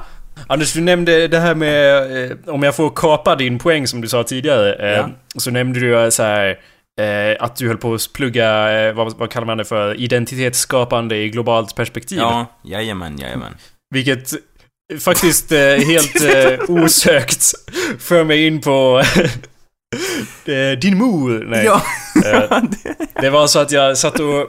[0.47, 4.09] Anders, du nämnde det här med, eh, om jag får kapa din poäng som du
[4.09, 4.75] sa tidigare.
[4.75, 5.11] Eh, Ja.
[5.37, 6.59] Så nämnde du så här
[7.01, 11.17] eh, att du höll på att plugga, eh, vad, vad kallar man det för, identitetsskapande
[11.17, 12.19] i globalt perspektiv.
[12.19, 13.55] Ja, jajamän, jajamän.
[13.95, 14.29] Vilket
[15.01, 17.43] faktiskt eh, helt eh, osökt
[17.99, 19.03] för mig in på
[20.81, 21.45] din mor.
[21.49, 21.65] Nej.
[21.65, 21.83] Ja,
[22.27, 22.63] Eh,
[23.21, 24.49] det var så att jag satt och...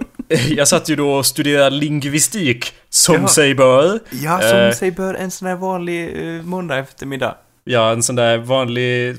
[0.50, 3.28] Jag satt ju då och studerade lingvistik, som Ja.
[3.28, 4.00] sig bör.
[4.24, 4.72] ja som Eh.
[4.72, 7.36] sig bör en sån här vanlig uh, måndag eftermiddag.
[7.66, 9.16] Ja, en sån där vanlig...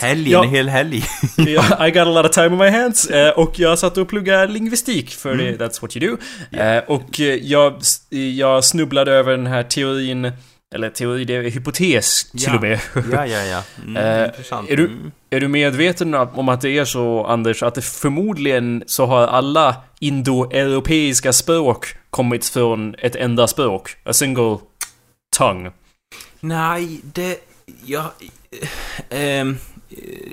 [0.00, 0.44] Helg, Ja.
[0.44, 1.04] en hel helg.
[1.36, 3.06] Ja, I got a lot of time on my hands.
[3.10, 5.46] Eh, och jag satt och pluggade lingvistik, för Mm.
[5.46, 6.16] det, that's what you do.
[6.58, 7.74] Eh, och eh, jag,
[8.36, 10.32] jag snubblade över den här teorin,
[10.74, 12.54] eller teori, det är hypotes till Ja.
[12.56, 12.80] och med.
[13.12, 13.62] Ja, ja, ja.
[13.84, 14.02] Mm, Eh,
[14.72, 15.10] är du- Mm.
[15.30, 19.76] Är du medveten om att det är så, Anders, att det förmodligen så har alla
[20.00, 23.96] indoeuropeiska språk kommit från ett enda språk?
[24.04, 24.58] A single
[25.36, 25.72] tongue.
[26.40, 27.36] Nej, det...
[27.84, 28.12] Ja...
[29.10, 29.56] ehm,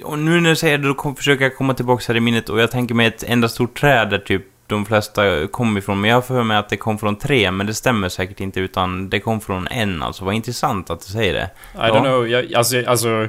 [0.04, 2.60] och nu när du säger det, då försöker jag komma tillbaka här i minnet och
[2.60, 6.02] jag tänker mig ett enda stort träd där typ de flesta kom ifrån.
[6.02, 8.60] Men jag har för mig att det kom från tre, men det stämmer säkert inte
[8.60, 10.04] utan det kom från en.
[10.04, 11.50] Alltså vad intressant att du säger det.
[11.76, 13.28] I don't know, jag, alltså, alltså...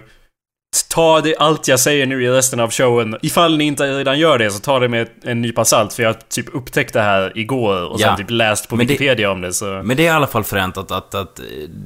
[0.95, 3.17] Ta det, allt jag säger nu i resten av showen.
[3.23, 5.93] Ifall ni inte redan gör det så ta det med en nypa salt.
[5.93, 8.17] För jag typ upptäckte det här igår och sen Ja.
[8.17, 9.65] typ läst på Men det- Wikipedia om det så...
[9.85, 11.45] Men det är i alla fall fränt att, att, att eh,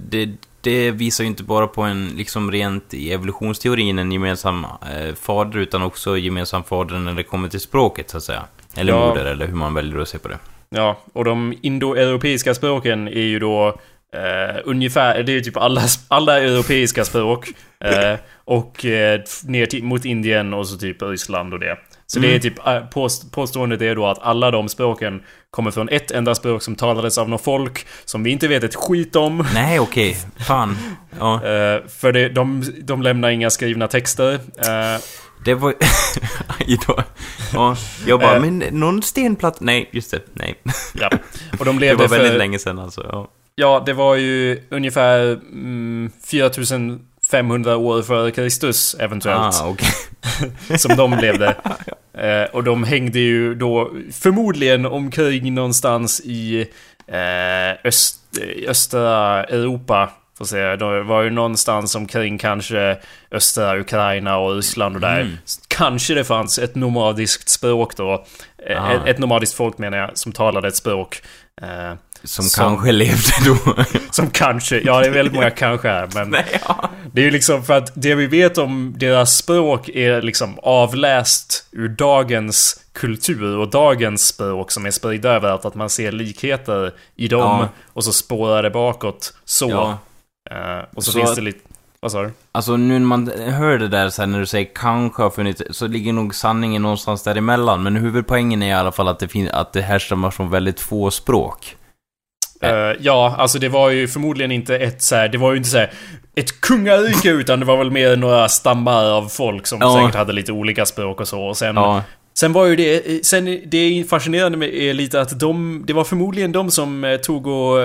[0.09, 0.29] det,
[0.61, 5.59] det visar ju inte bara på en, liksom rent i evolutionsteorin, en gemensam eh, fader,
[5.59, 8.43] utan också gemensam fader när det kommer till språket, så att säga.
[8.77, 9.09] Eller Ja.
[9.09, 10.39] moder, eller hur man väljer att se på det.
[10.71, 13.69] Ja, och de indoeuropeiska språken är ju då
[14.15, 17.49] eh, ungefär, det är ju typ alla, alla europeiska språk.
[17.85, 21.77] Eh, och eh, ner till, mot Indien och så typ Ryssland och det.
[22.07, 22.41] Så det är Mm.
[22.41, 22.55] typ,
[22.93, 27.19] påst, påståendet är då att alla de språken kommer från ett enda språk som talades
[27.19, 29.47] av något folk som vi inte vet ett skit om.
[29.55, 30.17] Nej, okej.
[30.47, 30.79] Fan.
[31.19, 31.41] Ja,
[32.01, 34.39] för det, de, de lämnar inga skrivna texter.
[35.45, 35.75] Det var...
[36.59, 36.99] Aj då.
[37.53, 37.77] Ja,
[38.07, 38.41] jag bara, Eh.
[38.41, 39.59] men någon stenplatta...
[39.61, 40.21] Nej, just det.
[40.33, 40.55] Nej.
[40.95, 41.11] ja.
[41.59, 42.39] Och de Det levde var väldigt för...
[42.39, 43.07] länge sedan alltså.
[43.13, 43.29] Ja.
[43.55, 49.55] Ja, det var ju ungefär mm, 4500 år före Kristus eventuellt.
[49.63, 49.89] Ah, okej.
[50.79, 51.57] som de levde.
[52.15, 56.61] Eh, och de hängde ju då förmodligen omkring någonstans i
[57.07, 60.11] eh, öst, i östra Europa.
[60.41, 62.97] Får se, det var ju någonstans omkring kanske
[63.33, 65.21] östra Ukraina och Ryssland och där.
[65.21, 65.37] Mm.
[65.69, 68.25] Kanske det fanns ett nomadiskt språk då.
[68.77, 68.93] Ah.
[68.93, 71.23] Ett, ett nomadiskt folk menar jag, som talade ett språk.
[71.63, 73.85] Eh, Som, Som- kanske levde då.
[74.11, 76.29] som kanske, ja det är väldigt många kanske här men...
[76.31, 76.91] Nej, ja.
[77.13, 81.69] Det är ju liksom för att det vi vet om deras språk är liksom avläst
[81.73, 85.65] ur dagens kultur och dagens språk som är spridda överallt.
[85.65, 87.69] Att man ser likheter i dem Ja.
[87.87, 89.71] och så spårar det bakåt så.
[89.71, 89.99] ja.
[90.51, 91.59] Eh, och så, Så finns det lite...
[92.03, 92.31] Vad sa du?
[92.53, 95.87] Alltså nu när man hör det där sen när du säger kanske har funnits, så
[95.87, 97.83] ligger nog sanningen någonstans däremellan.
[97.83, 101.11] Men huvudpoängen är i alla fall att det, fin- att det härstammar från väldigt få
[101.11, 101.77] språk.
[102.63, 105.69] Eh, ja, alltså det var ju förmodligen inte ett så här, det var ju inte
[105.71, 105.93] så här
[106.35, 109.99] ett kungarike utan det var väl mer några stammar av folk som Ja.
[110.01, 111.41] säkert hade lite olika språk och så.
[111.43, 112.03] Och sen Ja,
[112.35, 116.05] Sen var ju det, sen det är fascinerande med är lite att de, det var
[116.05, 117.79] förmodligen de som eh, tog och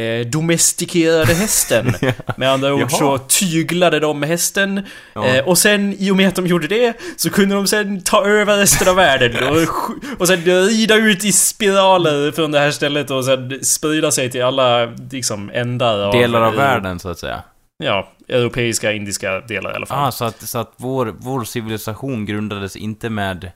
[0.00, 1.94] eh, domestikerade hästen.
[2.36, 2.88] Med andra ord Jaha.
[2.88, 4.86] så tyglade de hästen.
[5.12, 5.26] Ja.
[5.26, 8.24] Eh, och sen, i och med att de gjorde det, så kunde de sen ta
[8.24, 9.48] över resten av världen.
[9.54, 14.30] Och, och sen rida ut i spiraler från det här stället och sen sprida sig
[14.30, 16.12] till alla, liksom, ändar av...
[16.12, 17.42] Delar av eh, världen, så att säga.
[17.84, 20.08] Ja, europeiska, indiska delar i alla fall.
[20.08, 23.52] Ah, så att, så att vår, vår civilisation grundades inte med,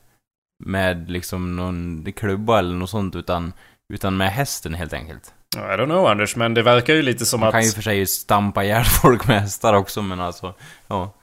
[0.65, 3.53] med liksom någon klubba eller något sånt, utan,
[3.95, 5.33] utan med hästen helt enkelt.
[5.57, 7.53] I don't know Anders, men det verkar ju lite som Man att...
[7.55, 10.55] kan ju för sig stampa ihjäl folk med hästar också, men alltså,
[10.89, 11.15] ja.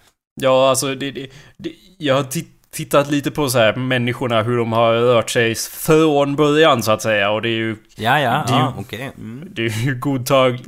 [0.41, 4.57] Ja, alltså det, det, det, jag har ti- tittat lite på så här människorna, hur
[4.57, 7.29] de har rört sig från början så att säga.
[7.31, 9.11] Och det är ju, Ja, ja, Det är ju- ja, okej.
[9.17, 9.47] Mm.
[9.51, 10.59] det är ju godtag...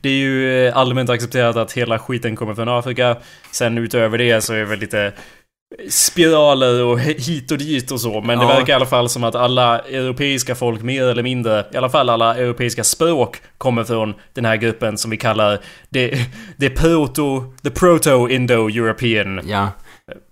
[0.00, 3.16] Det är ju eh, allmänt accepterat att hela skiten kommer från Afrika.
[3.50, 5.12] Sen utöver det så är det väl lite
[5.88, 8.20] spiraler och hit och dit och så.
[8.20, 8.48] Men det Ja.
[8.48, 12.10] verkar i alla fall som att alla europeiska folk mer eller mindre, i alla fall
[12.10, 16.18] alla europeiska språk, kommer från den här gruppen som vi kallar det,
[16.56, 19.68] det proto, the proto-indo-european Ja.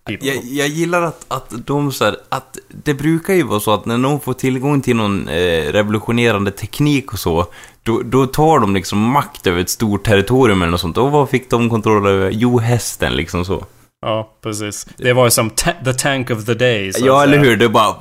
[0.07, 0.29] people.
[0.29, 3.87] Jag, jag gillar att, att de så här, att det brukar ju vara så att
[3.87, 7.47] när någon får tillgång till någon eh, revolutionerande teknik och så,
[7.83, 10.99] då, då tar de liksom makt över ett stort territorium eller något sånt.
[10.99, 12.31] Och vad fick de kontroll över?
[12.33, 13.65] Jo, hästen liksom så.
[14.07, 14.87] Ja, precis.
[14.97, 17.57] Det var ju som ta- the tank of the day, så ja, eller hur?
[17.57, 17.95] Det är bara...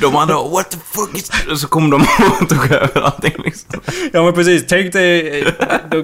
[0.00, 1.30] De andra, what the fuck is...
[1.50, 1.96] Och så kom de
[2.40, 3.80] och tog över allting liksom.
[4.12, 4.64] Ja, men precis.
[4.68, 5.40] Tänk dig...
[5.40, 5.48] eh,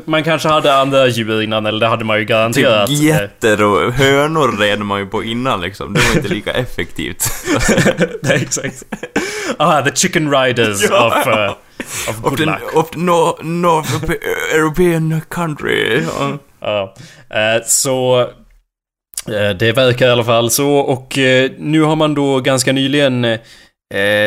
[0.04, 2.86] Man kanske hade andra djur innan, eller det hade man ju garanterat.
[2.88, 5.92] Typ getter och hönor red man ju på innan liksom.
[5.94, 7.24] Det var inte lika effektivt.
[8.22, 8.82] Nej, exakt.
[9.56, 11.06] Ah, the chicken riders Ja.
[11.20, 11.50] of, uh,
[12.10, 13.90] of Of the, of the North, North
[14.54, 16.02] European country.
[16.60, 16.94] Ja.
[17.30, 18.28] Eh, så...
[19.58, 23.38] det verkar i alla fall så och eh, nu har man då ganska nyligen eh,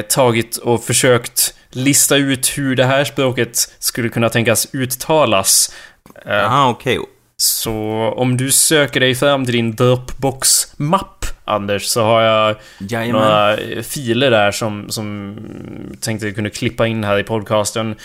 [0.09, 5.73] tagit och försökt lista ut hur det här språket skulle kunna tänkas uttalas.
[6.25, 6.99] Eh, Jaha, okej.
[7.37, 7.73] Så
[8.17, 13.21] om du söker dig fram till din Dropbox-mapp, Anders, så har jag Jajamän.
[13.21, 15.37] några eh, filer där som, som
[16.01, 17.95] tänkte jag kunde klippa in här i podcasten.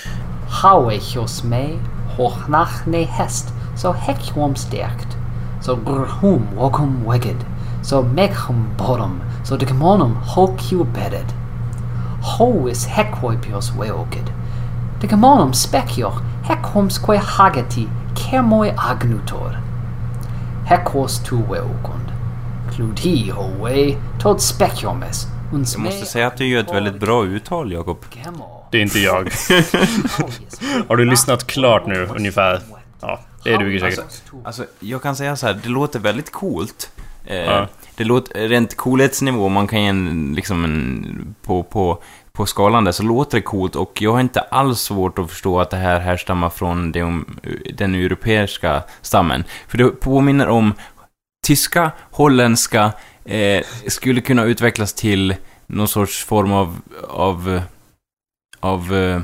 [0.63, 1.69] Hauechos me,
[2.17, 3.47] hochnach ne hest,
[3.83, 5.09] so hechum stärkt,
[5.67, 7.45] so grhum wogum weged,
[7.83, 11.29] so mechum bottom, so decamonum hocu bedded.
[12.23, 14.31] Ho is hequoipios weoked.
[15.01, 16.11] Decamonum specio,
[16.45, 19.61] hecumsque hageti, cermoi agnutor.
[20.67, 22.13] Hecos tu weokund.
[22.71, 27.25] Cludi ho we, tod speciomes, uns Jag måste säga att du gör ett väldigt bra
[27.25, 28.05] uttal, Jakob.
[28.71, 29.25] Det är inte jag.
[30.89, 32.61] Har du lyssnat klart nu, ungefär?
[33.01, 34.23] Ja, det duger säkert.
[34.45, 36.91] Alltså, jag kan säga så här, det låter väldigt coolt.
[37.25, 37.69] Eh, Ja.
[37.97, 42.93] Det låter, rent coolhetsnivå, man kan ge en, liksom en, på, på, på skalan där,
[42.93, 46.01] så låter det coolt och jag har inte alls svårt att förstå att det här
[46.01, 47.23] härstammar från det,
[47.75, 49.45] den europeiska stammen.
[49.69, 50.75] För det påminner om
[51.47, 52.93] tyska, holländska,
[53.25, 55.35] eh, skulle kunna utvecklas till
[55.67, 57.61] någon sorts form av, av,
[58.61, 59.21] av eh,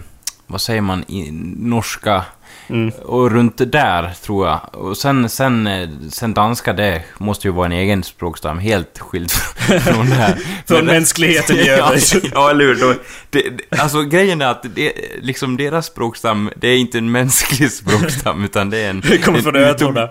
[0.47, 2.25] vad säger man, i, norska
[2.69, 2.93] Mm.
[3.05, 4.61] och runt där, tror jag.
[4.73, 9.31] Och sen, sen, eh, sen danska, det måste ju vara en egen språkstam, helt skild
[9.85, 10.35] från det här.
[10.67, 12.15] Från Men- mänskligheten i ja, övrigt.
[12.35, 12.99] ja, eller hur?
[13.31, 13.43] Det,
[13.79, 18.71] alltså grejen är att det, liksom deras språkstam, det är inte en mänsklig språkstam, utan
[18.71, 19.01] det är en...
[19.01, 20.09] Det kommer en från ödlorna.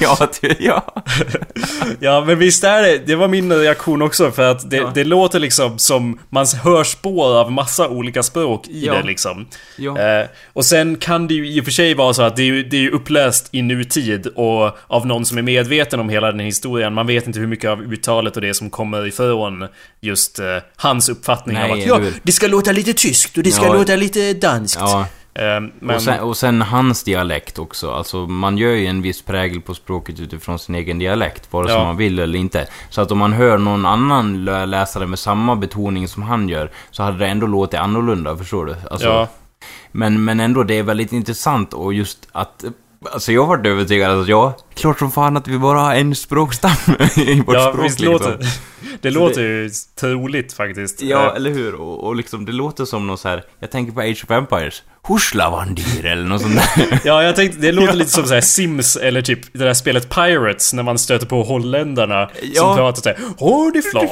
[0.00, 0.94] ja, ja.
[2.00, 2.98] Ja, men visst är det.
[3.06, 4.90] Det var min reaktion också för att det, Ja.
[4.94, 8.94] det låter liksom som man hör spår av massa olika språk i Ja.
[8.94, 9.46] det liksom.
[9.76, 9.98] Ja.
[9.98, 12.46] Eh, och sen kan det ju i och för sig vara så att det är
[12.46, 16.26] ju, det är ju uppläst i nutid och av någon som är medveten om hela
[16.32, 16.94] den historien.
[16.94, 19.66] Man vet inte hur mycket av uttalet och det som kommer ifrån
[20.00, 23.50] just eh, hans uppfattning Nej, av att ja, det ska låta lite tyskt och det
[23.52, 23.72] ska Ja.
[23.74, 24.80] låta lite danskt.
[24.80, 25.06] ja.
[25.34, 27.90] Eh, men, Och, sen, och sen hans dialekt också.
[27.90, 31.76] Alltså man gör ju en viss prägel på språket utifrån sin egen dialekt, vare sig
[31.76, 31.84] Ja.
[31.84, 32.66] man vill eller inte.
[32.90, 36.70] Så att om man hör någon annan lä- läsare med samma betoning som han gör,
[36.90, 38.74] så hade det ändå låtit annorlunda, förstår du?
[38.90, 39.28] Alltså, ja.
[39.92, 42.64] Men, men ändå, det är väldigt intressant och just att...
[43.12, 46.14] Alltså jag har varit övertygad att ja, klart som fan att vi bara har en
[46.14, 46.70] språkstam
[47.16, 47.84] i vårt Ja, språk.
[47.84, 48.12] visst liksom.
[48.12, 48.46] låter
[49.00, 49.10] det.
[49.10, 51.02] låter ju troligt faktiskt.
[51.02, 51.74] Ja, Eh, eller hur?
[51.74, 53.44] Och, och liksom, det låter som någon så här.
[53.58, 54.82] Jag tänker på Age of Empires.
[55.08, 57.00] Huslavandir eller något sånt där.
[57.04, 60.08] Ja, jag tänkte, det låter lite som så här Sims eller typ det där spelet
[60.14, 62.74] Pirates när man stöter på holländarna som Ja.
[62.76, 64.02] pratar såhär Hårdifla,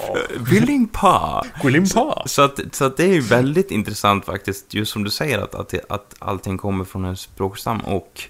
[0.50, 1.44] Willingpa.
[1.62, 2.22] Gwillimpa.
[2.26, 5.54] Så att, så att det är ju väldigt intressant faktiskt, just som du säger, att,
[5.54, 8.22] att, att allting kommer från en språkstam och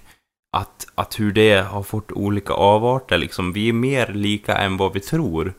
[0.56, 3.52] att, att hur det har fått olika avarter liksom.
[3.52, 5.54] Vi är mer lika än vad vi tror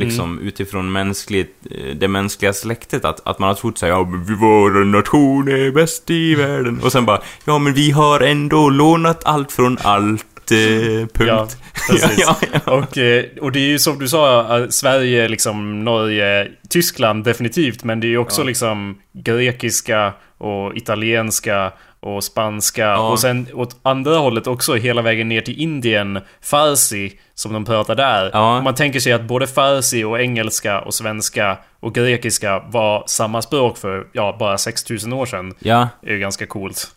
[0.00, 4.36] liksom utifrån mänskligt, eh, det mänskliga släktet, att, att man har trott såhär, ja men
[4.36, 6.80] vår nation är bäst i världen.
[6.82, 11.26] Och sen bara, ja men vi har ändå lånat allt från allt, eh, punkt.
[11.26, 11.48] Ja,
[12.16, 12.72] ja, ja.
[12.72, 17.84] Och, eh, och det är ju som du sa, eh, Sverige, liksom Norge, Tyskland definitivt.
[17.84, 21.72] Men det är ju också liksom grekiska och italienska
[22.04, 22.82] och spanska.
[22.82, 23.08] Ja.
[23.10, 27.94] Och sen åt andra hållet också hela vägen ner till Indien, farsi, som de pratar
[27.94, 28.30] där.
[28.32, 28.60] Ja.
[28.62, 33.76] Man tänker sig att både farsi och engelska och svenska och grekiska var samma språk
[33.78, 35.54] för, ja, bara 6000 år sedan.
[35.58, 35.88] ja.
[36.02, 36.90] Det är ju ganska coolt.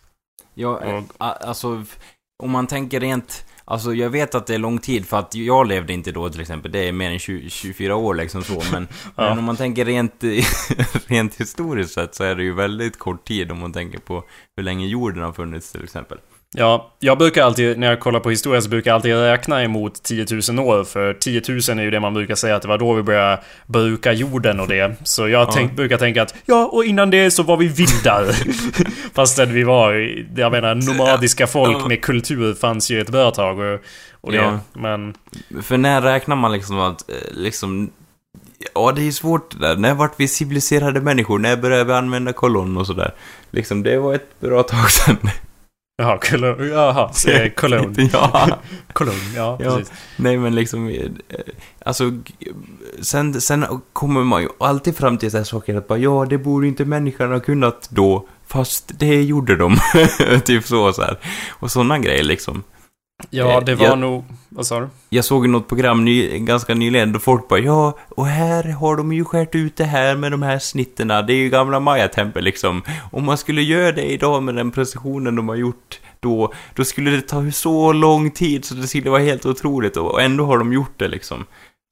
[0.54, 1.84] Ja, eh, Och- a- alltså,
[2.42, 3.44] om man tänker rent...
[3.70, 6.40] Alltså jag vet att det är lång tid för att jag levde inte då till
[6.40, 6.72] exempel.
[6.72, 8.62] Det är mer än 20, 24 år liksom så.
[8.72, 9.28] Men, Ja.
[9.28, 10.24] men om man tänker rent,
[11.06, 14.24] rent historiskt sett så är det ju väldigt kort tid om man tänker på
[14.56, 16.18] hur länge jorden har funnits till exempel.
[16.56, 20.02] Ja, jag brukar alltid, när jag kollar på historia, så brukar jag alltid räkna emot
[20.02, 20.84] 10 000 år.
[20.84, 23.42] För 10 000 är ju det man brukar säga att det var då vi började
[23.66, 24.96] bruka jorden och det.
[25.04, 28.26] Så jag tänk, brukar tänka att, ja, och innan det så var vi vildar.
[29.14, 29.92] Fastän vi var,
[30.36, 33.58] jag menar, nomadiska folk med kultur fanns ju ett bra tag.
[33.58, 33.80] Och,
[34.20, 34.58] och det, Ja.
[34.72, 35.14] men...
[35.62, 37.90] För när räknar man liksom att, eh, liksom...
[38.74, 39.76] Ja, det är svårt det där.
[39.76, 41.38] När vart vi civiliserade människor?
[41.38, 43.14] När började vi använda kolonn och sådär?
[43.50, 45.16] Liksom, det var ett bra tag sedan.
[46.00, 47.10] Jaha, Cologne, jaha,
[47.56, 48.08] Cologne.
[48.12, 48.48] ja.
[48.92, 49.76] Cologne, ja, Ja.
[49.76, 49.92] precis.
[50.16, 51.10] Nej men liksom, eh,
[51.84, 52.12] alltså,
[53.00, 56.38] sen, sen kommer man ju alltid fram till så här saker att bara, ja, det
[56.38, 59.76] borde inte människan ha kunnat då, fast det gjorde de.
[60.44, 61.18] typ så, så här.
[61.50, 62.62] Och sådana grejer liksom.
[63.30, 64.24] Ja, det var Jag- nog...
[64.48, 64.88] Vad sa du?
[65.08, 69.12] Jag såg något program ny, ganska nyligen då folk bara, ja, och här har de
[69.12, 71.22] ju skärt ut det här med de här snitterna.
[71.22, 72.82] Det är ju gamla Maya-tempel liksom.
[73.12, 77.10] Om man skulle göra det idag med den precisionen de har gjort då, då skulle
[77.10, 80.72] det ta så lång tid så det skulle vara helt otroligt och ändå har de
[80.72, 81.44] gjort det liksom.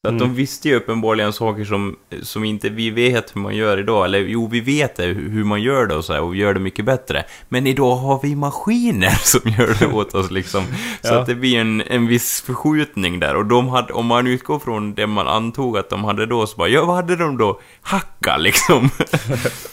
[0.04, 0.28] Så att Mm.
[0.28, 4.04] de visste ju uppenbarligen saker som, som inte vi vet hur man gör idag.
[4.04, 6.60] Eller jo, vi vet det, hur man gör det och så här, och gör det
[6.60, 7.24] mycket bättre.
[7.48, 10.64] Men idag har vi maskiner som gör det åt oss liksom.
[11.02, 11.18] Så Ja.
[11.20, 13.36] att det blir en, en viss förskjutning där.
[13.36, 16.56] Och de hade, om man utgår från det man antog att de hade då, så
[16.56, 17.60] bara, ja vad hade de då?
[17.80, 18.90] Hacka liksom.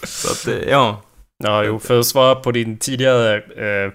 [0.03, 1.01] så att, eh, ja.
[1.43, 3.91] Ja, jo, för att svara på din tidigare eh,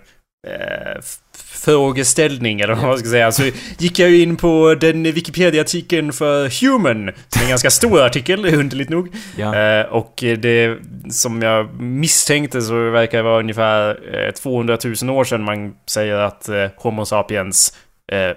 [0.52, 1.00] eh,
[1.46, 3.42] frågeställning, eller vad man ska säga, så
[3.78, 8.54] gick jag ju in på den Wikipedia-artikeln för Human, som är en ganska stor artikel,
[8.54, 9.08] underligt nog.
[9.36, 9.56] ja.
[9.56, 10.76] Eh, och det
[11.10, 16.14] som jag misstänkte så verkar det vara ungefär eh, 200 000 år sedan man säger
[16.14, 17.72] att eh, Homo sapiens
[18.12, 18.30] eh,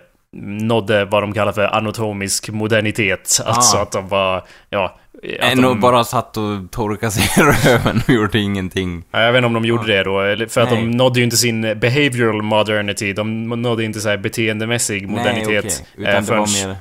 [0.61, 3.39] nådde vad de kallar för anatomisk modernitet.
[3.45, 3.81] Alltså Ah.
[3.81, 4.97] att de var, ja...
[5.39, 9.03] Att Än de, och bara satt och torkade sig i röven och gjorde ingenting.
[9.11, 10.95] Ja, Jag vet inte om de gjorde det då, eller för att de Nej.
[10.95, 13.13] nådde ju inte sin behavioral modernity.
[13.13, 15.47] De nådde inte så här beteendemässig modernitet.
[15.47, 16.05] Nej, okej.
[16.05, 16.75] eh, Utan det var förrän- mer...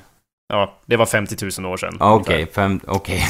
[0.48, 1.96] Ja, det var 50 000 år sedan.
[2.00, 2.80] Ja, Okej, fem...
[2.86, 3.22] Okej.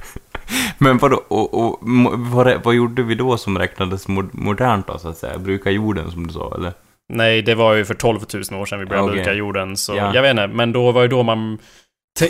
[0.78, 1.78] Men vadå, och, och
[2.16, 5.38] vad, det- vad gjorde vi då som räknades mo- modernt då, så att säga?
[5.38, 6.72] Bruka jorden, som du sa, eller?
[7.12, 8.20] Nej, det var ju för 12
[8.50, 9.16] 000 år sedan vi började Okej.
[9.16, 9.76] bruka jorden.
[9.76, 10.14] Så Ja.
[10.14, 11.58] jag vet inte, men då var ju då man...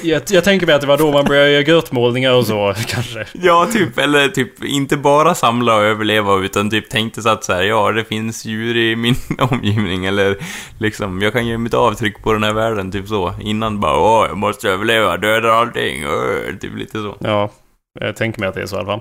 [0.03, 3.26] Jag, jag tänker mig att det var då man började göra grötmålningar och så, kanske.
[3.32, 7.53] Ja, typ, eller typ inte bara samla och överleva, utan typ tänkte så att så
[7.53, 10.36] här, ja, det finns djur i min omgivning, eller
[10.78, 13.34] liksom, jag kan göra mitt avtryck på den här världen, typ så.
[13.41, 17.16] Innan bara, åh, jag måste överleva, döda allting, öh, typ lite så.
[17.20, 17.51] Ja,
[18.01, 19.01] jag tänker mig att det är så i alla fall.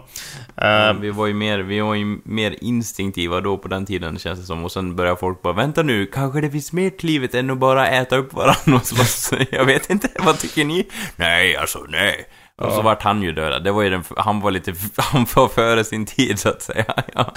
[0.55, 4.19] Ja, Eh, vi var ju mer, vi var ju mer instinktiva då på den tiden
[4.19, 4.63] känns det som.
[4.65, 7.57] Och sen börjar folk bara, vänta nu, kanske det finns mer till livet än att
[7.57, 9.31] bara äta upp varandra och slåss.
[9.51, 10.87] Jag vet inte, vad tycker ni?
[11.15, 12.25] Nej, alltså nej.
[12.61, 12.81] Och så Ja.
[12.81, 13.63] vart han ju dödad.
[13.63, 16.85] Det var ju den, han var lite, han var före sin tid så att säga.
[17.15, 17.33] Ja,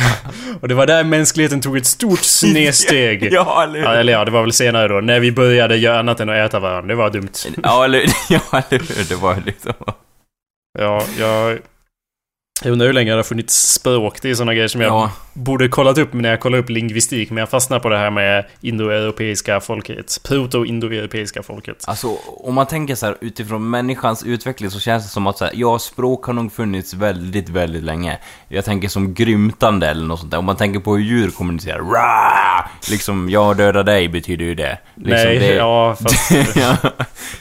[0.61, 3.29] och det var där mänskligheten tog ett stort snedsteg.
[3.33, 3.99] ja eller Ja, hur?
[3.99, 6.61] eller ja, det var väl senare då, när vi började göra annat än att äta
[6.61, 6.89] varandra.
[6.89, 7.29] Det var dumt.
[7.63, 8.41] Ja, eller, ja,
[8.71, 9.09] eller hur?
[9.09, 9.73] Det var liksom...
[10.79, 11.59] Ja, jag...
[12.65, 14.23] Jag undrar hur länge det har funnits språk.
[14.23, 17.31] Det är sådana grejer som jag Ja, borde kollat upp när jag kollar upp lingvistik.
[17.31, 20.21] Men jag fastnar på det här med indoeuropeiska folket.
[20.25, 21.85] Proto-indoeuropeiska folket.
[21.87, 25.45] Alltså, om man tänker så här utifrån människans utveckling så känns det som att så
[25.45, 28.19] här, ja, språk har nog funnits väldigt, väldigt länge.
[28.49, 30.39] Jag tänker som grymtande eller något sånt där.
[30.39, 32.67] Om man tänker på hur djur kommunicerar, Rah!
[32.91, 34.79] liksom, jag dödar dig betyder ju det.
[34.95, 35.55] Liksom, Nej, det...
[35.55, 36.31] ja, fast...
[36.57, 36.77] ja.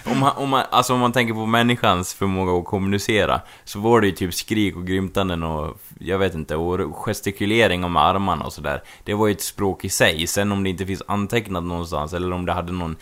[0.04, 4.02] om, man, om, man, alltså om man tänker på människans förmåga att kommunicera så var
[4.02, 8.54] det ju typ skrik och grymtanden och jag vet inte, och gestikulering med armarna och
[8.54, 8.82] sådär.
[9.04, 10.28] Det var ju ett språk i sig.
[10.28, 12.96] Sen om det inte finns antecknat någonstans eller om det hade någon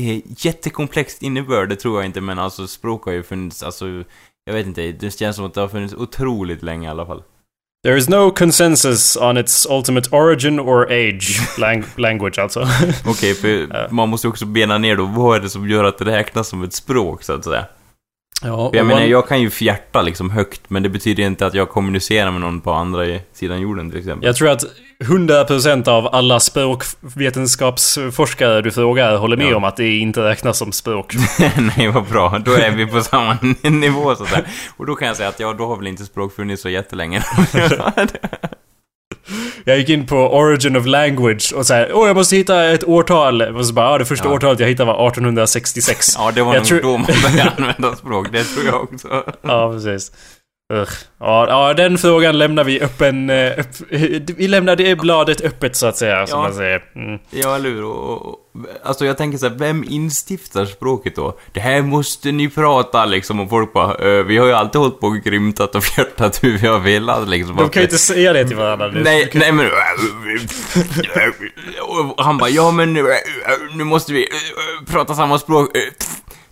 [0.00, 3.86] eh, jättekomplext innebörd, det tror jag inte, men alltså språk har ju funnits, alltså
[4.44, 7.22] jag vet inte, det känns som att det har funnits otroligt länge i alla fall.
[7.84, 11.40] There is no consensus on its ultimate origin or age.
[11.58, 12.66] Lang language alltså.
[13.06, 15.98] Okej, för man måste ju också bena ner då, vad är det som gör att
[15.98, 17.66] det räknas som ett språk så att säga?
[18.42, 21.54] Ja, jag menar, man- jag kan ju fjärta liksom högt, men det betyder inte att
[21.54, 24.26] jag kommunicerar med någon på andra sidan jorden till exempel.
[24.26, 24.64] Jag tror att
[25.04, 29.56] 100% av alla språkvetenskapsforskare du frågar håller med Ja.
[29.56, 31.14] om att det inte räknas som språk.
[31.76, 32.38] Nej, vad bra.
[32.44, 34.44] Då är vi på samma nivå så att säga.
[34.76, 37.22] Och då kan jag säga att ja, då har väl inte språk funnits så jättelänge.
[39.64, 43.42] Jag gick in på Origin of Language och såhär, åh jag måste hitta ett årtal.
[43.42, 44.34] Och så bara, ja, det första Ja.
[44.34, 46.14] årtalet jag hittade var 1866.
[46.18, 48.28] ja, det var Jag nog tror- då man började använda språk.
[48.32, 49.08] Det tror jag också.
[49.42, 50.12] Ja, precis.
[50.70, 50.90] Ugh.
[51.20, 53.30] Ja, ja, den frågan lämnar vi öppen...
[53.30, 53.66] eh, Upp,
[54.36, 56.42] vi lämnar det bladet öppet så att säga, som Ja.
[56.42, 56.84] man säger.
[56.96, 57.18] Mm.
[57.30, 57.84] Ja, eller hur?
[57.84, 58.36] Och, och,
[58.84, 61.38] alltså jag tänker så här, vem instiftar språket då?
[61.52, 65.00] Det här måste ni prata liksom, och folk bara, "Eh, vi har ju alltid hållit
[65.00, 67.56] på och grymtat och fjärtat hur vi har velat liksom.
[67.56, 68.88] De kan ju inte säga det till varandra.
[68.88, 69.66] Det- Nej, nej men...
[72.16, 72.92] Han bara, ja men
[73.74, 74.28] nu måste vi
[74.90, 75.68] prata samma språk.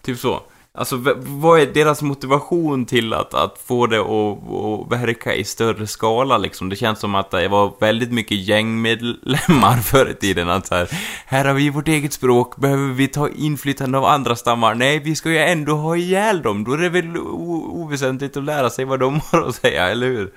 [0.05, 0.43] Typ så.
[0.79, 5.87] Alltså, vad är deras motivation till att, att få det att, att verka i större
[5.87, 6.69] skala liksom?
[6.69, 10.49] Det känns som att det var väldigt mycket gängmedlemmar förr i tiden.
[10.51, 10.89] Att så här,
[11.27, 14.75] här har vi vårt eget språk, behöver vi ta inflytande av andra stammar?
[14.75, 16.65] Nej, vi ska ju ändå ha ihjäl dem.
[16.65, 20.33] Då är det väl oväsentligt att lära sig vad de har att säga, eller hur?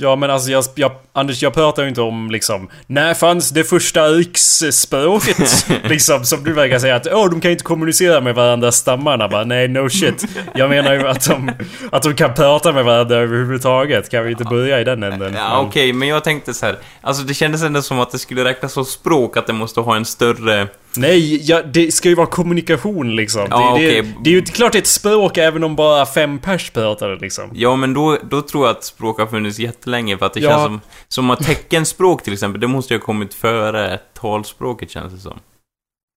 [0.00, 3.64] Ja men alltså jag, jag, Anders jag pratar ju inte om liksom När fanns det
[3.64, 5.66] första riksspråket?
[5.84, 9.44] liksom som du verkar säga att åh de kan inte kommunicera med varandra stammarna bara
[9.44, 10.24] nej no shit
[10.54, 11.50] Jag menar ju att de,
[11.92, 15.34] att de kan prata med varandra överhuvudtaget Kan vi inte börja i den änden?
[15.36, 16.76] Ja, Men- okej, men jag tänkte så här.
[17.00, 19.96] Alltså det kändes ändå som att det skulle räknas som språk, att det måste ha
[19.96, 20.68] en större...
[20.96, 23.46] Nej, ja, det ska ju vara kommunikation liksom.
[23.50, 24.14] Ja, det, det, okej.
[24.24, 27.50] det är ju klart det ett språk även om bara fem pers pratar det liksom.
[27.54, 30.50] Ja, men då, då tror jag att språk har funnits jättelänge, för att det Ja.
[30.50, 30.80] känns som...
[31.08, 35.38] Som att teckenspråk till exempel, det måste ju ha kommit före talspråket känns det som.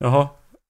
[0.04, 0.28] Jaha.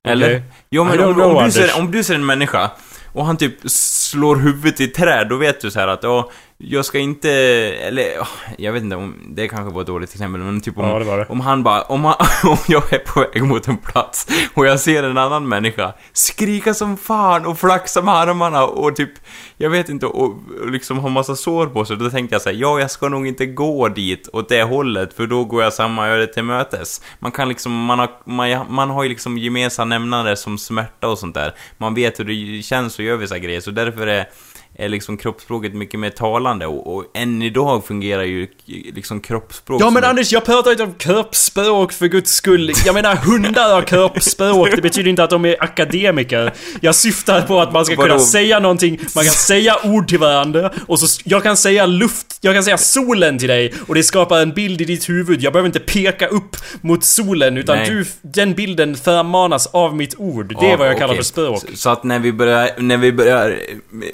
[0.08, 0.28] Eller?
[0.28, 0.44] Okej.
[0.70, 2.72] Jo, men om, know, om, du ser, om du ser en människa
[3.14, 6.32] och han typ slår huvudet i träd, då vet du så här att ja,
[6.62, 7.30] jag ska inte...
[7.82, 9.16] Eller, ja, jag vet inte om...
[9.28, 10.86] Det kanske var ett dåligt exempel, men typ om...
[10.86, 11.26] Ja, det det.
[11.26, 14.80] Om han bara, om, han, om jag är på väg mot en plats och jag
[14.80, 19.12] ser en annan människa skrika som fan och flaxa med armarna och typ,
[19.58, 20.26] jag vet inte, och,
[20.62, 21.98] och liksom ha massa sår på sig.
[21.98, 25.28] Då tänkte jag säga, ja jag ska nog inte gå dit åt det hållet för
[25.28, 27.02] då går jag samma öde till mötes.
[27.20, 31.20] Man kan liksom, man har, man, man har ju liksom gemensamma nämnare som smärta och
[31.20, 31.54] sånt där.
[31.78, 34.26] Man vet hur det känns att göra vissa grejer, så därför är
[34.80, 38.48] är liksom kroppsspråket mycket mer talande och, och än idag fungerar ju
[38.94, 42.72] liksom kroppsspråk Ja men ett- Anders, jag pratar inte om kroppsspråk för guds skull.
[42.86, 46.54] Jag menar hundar har kroppsspråk, det betyder inte att de är akademiker.
[46.82, 48.20] Jag syftar på att man ska kunna Vadå?
[48.20, 52.54] säga någonting, man kan säga ord till varandra och så jag kan säga luft, jag
[52.56, 55.42] kan säga solen till dig och det skapar en bild i ditt huvud.
[55.44, 57.90] Jag behöver inte peka upp mot solen utan Nej.
[57.90, 60.56] du, den bilden förmanas av mitt ord.
[60.60, 61.18] Det är Ja, vad jag kallar okej.
[61.18, 61.60] för språk.
[61.72, 63.60] Så, så att när vi börjar, när vi börjar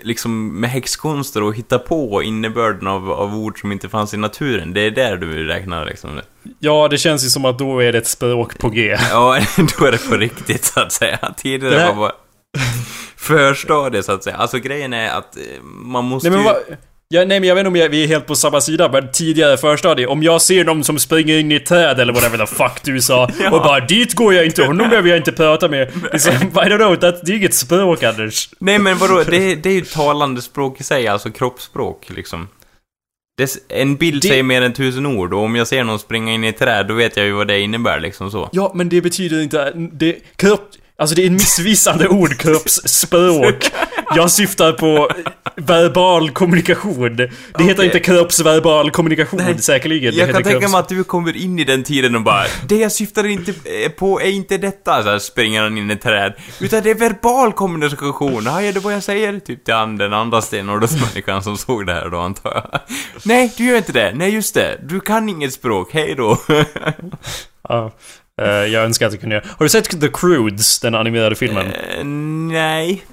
[0.03, 4.74] liksom med häxkonster och hitta på innebörden av, av ord som inte fanns i naturen,
[4.74, 6.22] det är där du räknar liksom?
[6.60, 8.97] Ja, det känns ju som att då är det ett språk på G.
[9.12, 9.39] Ja,
[9.80, 11.34] då är det på riktigt så att säga.
[11.38, 12.12] Tidigare Det här- var bara
[13.18, 14.36] förstadiet så att säga.
[14.36, 16.76] Alltså grejen är att eh, man måste Nej men ju...
[17.08, 19.12] Ja, nej men jag vet inte om jag, vi är helt på samma sida, men
[19.12, 20.08] tidigare förstadie.
[20.08, 23.01] Om jag ser någon som springer in i ett träd eller whatever the fuck du
[23.01, 23.51] sa Ja.
[23.51, 25.91] och bara dit går jag inte, honom behöver jag inte prata med.
[26.14, 28.49] Liksom, I don't know, that, det är inget språk Anders.
[28.60, 32.47] Nej men vadå, det, det är ju talande språk i sig, alltså kroppsspråk liksom.
[33.38, 36.34] Det, en bild Det- säger mer än tusen ord och om jag ser någon springa
[36.34, 38.49] in i ett träd, då vet jag ju vad det innebär liksom så.
[38.51, 39.72] Ja, men det betyder inte...
[39.76, 40.70] Det, kropp...
[40.97, 43.71] Alltså det är en missvisande ord, kroppsspråk.
[44.15, 45.09] Jag syftar på
[45.55, 47.15] verbal kommunikation.
[47.15, 47.23] Det
[47.59, 47.85] heter Okej.
[47.85, 50.13] inte kroppsverbal kommunikation Nej, säkerligen.
[50.15, 52.43] Jag heter kan tänka kropps- mig att du kommer in i den tiden och bara
[52.67, 55.93] Det jag syftar inte eh, på är inte detta, så här springer han in i
[55.93, 59.39] ett träd Utan det är verbal kommunikation, hajar du vad jag säger?
[59.39, 62.79] Typ till han, den andra stenåldersmänniskan som såg det här då antar jag
[63.23, 66.37] Nej, du gör inte det, nej just det, du kan inget språk, hej då
[67.69, 67.91] Ja.
[68.41, 69.45] Eh, jag önskar att jag kunde göra...
[69.57, 71.67] Har du sett The Croods, den animerade filmen?
[71.67, 72.03] Eh,
[72.53, 73.03] Nej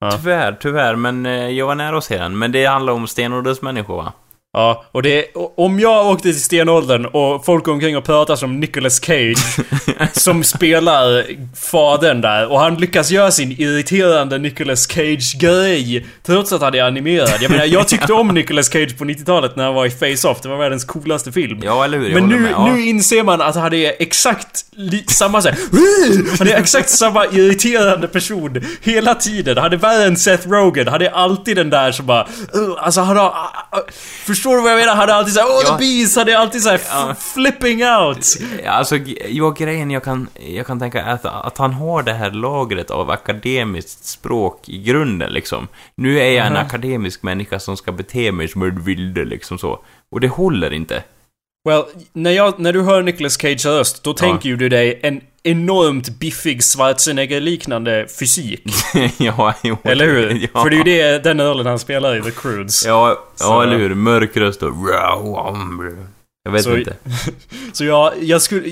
[0.00, 0.10] Ja.
[0.10, 3.96] Tyvärr, tyvärr, men eh, jag var nära att se den Men det handlar om stenåldersmänniskor
[3.96, 4.12] va?
[4.56, 5.24] Ja, och det
[5.56, 9.58] om jag åkte till stenåldern och folk går omkring och pratar som Nicolas Cage
[10.12, 11.24] som spelar
[11.70, 17.38] fadern där och han lyckas göra sin irriterande Nicolas Cage-grej trots att han är animerad.
[17.40, 20.40] Jag menar, jag tyckte om Nicolas Cage på 90-talet när han var i Face-Off.
[20.42, 21.60] Det var världens coolaste film.
[21.64, 22.08] Ja, eller hur?
[22.10, 22.52] Jag Men nu, med.
[22.52, 22.66] Ja.
[22.66, 24.64] nu inser man att han är exakt
[25.06, 25.58] samma såhär
[26.38, 29.58] Han är exakt samma irriterande person hela tiden.
[29.58, 30.88] Han är värre än Seth Rogen.
[30.88, 32.28] Han är alltid den där som bara
[32.78, 33.34] Alltså han har...
[34.26, 34.94] Förstår förstår du vad jag menar?
[34.94, 35.70] Han är alltid såhär, åh Ja.
[35.78, 36.16] the bees!
[36.16, 37.14] Han är alltid såhär Ja.
[37.34, 38.26] flipping out!
[38.64, 38.96] Ja, Alltså,
[39.28, 43.10] ja, grejen jag kan, jag kan tänka att, att han har det här lagret av
[43.10, 45.68] akademiskt språk i grunden, liksom.
[45.94, 46.64] Nu är jag en Aha.
[46.64, 49.78] akademisk människa som ska bete mig som en vilde, liksom så.
[50.10, 51.02] Och det håller inte.
[51.68, 55.20] Well, när, jag, när du hör Nicolas Cage röst, då tänker ju du dig en
[55.46, 58.62] enormt biffig Schwarzenegger-liknande fysik.
[59.18, 60.48] ja, jo, Eller hur?
[60.54, 60.62] Ja.
[60.62, 62.84] För det är ju det, den rollen han spelar i The Croods.
[62.86, 63.94] Ja, Så- ja eller hur?
[63.94, 64.72] Mörk röst och...
[66.44, 66.96] Jag vet Så- inte.
[67.72, 68.70] Så jag, jag skulle...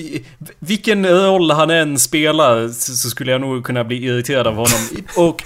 [0.59, 4.81] Vilken roll han än spelar så skulle jag nog kunna bli irriterad av honom.
[5.17, 5.43] Och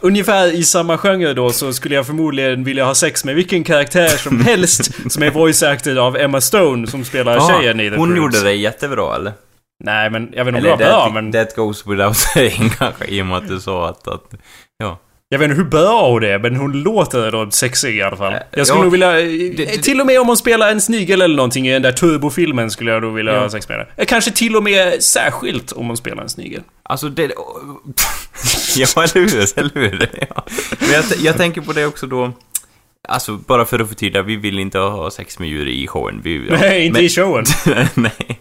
[0.00, 4.08] ungefär i samma genre då så skulle jag förmodligen vilja ha sex med vilken karaktär
[4.08, 7.96] som helst som är voice acted av Emma Stone som spelar Jaha, tjejen i The
[7.96, 8.34] hon Croods.
[8.36, 9.32] gjorde det jättebra, eller?
[9.84, 11.32] Nej men jag vet inte om det var bra men...
[11.32, 14.08] that goes without saying kanske, i och med att du sa att...
[14.08, 14.34] att
[14.78, 14.98] ja.
[15.28, 18.34] Jag vet inte hur bra hon är, men hon låter då sexig i alla fall.
[18.50, 19.12] Jag skulle ja, nog vilja...
[19.12, 22.70] det- till och med om hon spelar en snigel eller någonting i den där turbofilmen
[22.70, 23.40] skulle jag nog vilja Ja.
[23.40, 23.90] ha sex med henne.
[23.96, 26.62] Eh, Kanske till och med särskilt om hon spelar en snigel.
[26.82, 27.22] Alltså det...
[28.76, 29.58] ja, eller hur?
[29.58, 30.08] Eller hur?
[30.34, 30.44] Ja.
[30.80, 32.32] Men jag, jag tänker på det också då...
[33.08, 36.20] Alltså, bara för att förtydliga, vi vill inte ha sex med djur i showen.
[36.24, 36.56] Vi, ja.
[36.60, 37.44] Nej, inte men, i showen.
[37.94, 38.40] nej.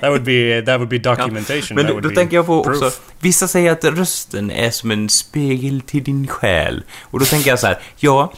[0.00, 1.74] That would be, that would be documentation.
[1.76, 2.82] Men That då, då tänker jag på proof.
[2.82, 6.82] också, vissa säger att rösten är som en spegel till din själ.
[7.02, 8.32] Och då tänker jag så här, ja,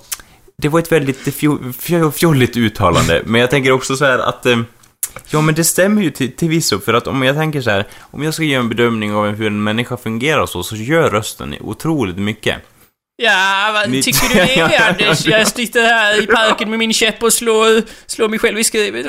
[0.63, 4.47] det var ett väldigt fjo- fjo- fjolligt uttalande, men jag tänker också så här att
[4.47, 4.59] eh,
[5.31, 7.85] Ja, men det stämmer ju till, till visso, för att om jag tänker så här,
[8.01, 11.55] om jag ska göra en bedömning av hur en människa fungerar så, så gör rösten
[11.61, 12.57] otroligt mycket.
[13.17, 15.27] Ja, vad Mitt- tycker du det Anders?
[15.27, 19.07] Jag sitter här i parken med min käpp och slår, slår mig själv i skrevet.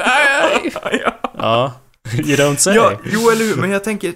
[1.37, 1.73] Ja.
[2.13, 2.75] You don't say.
[2.75, 4.13] Ja, jo eller hur, men jag tänker,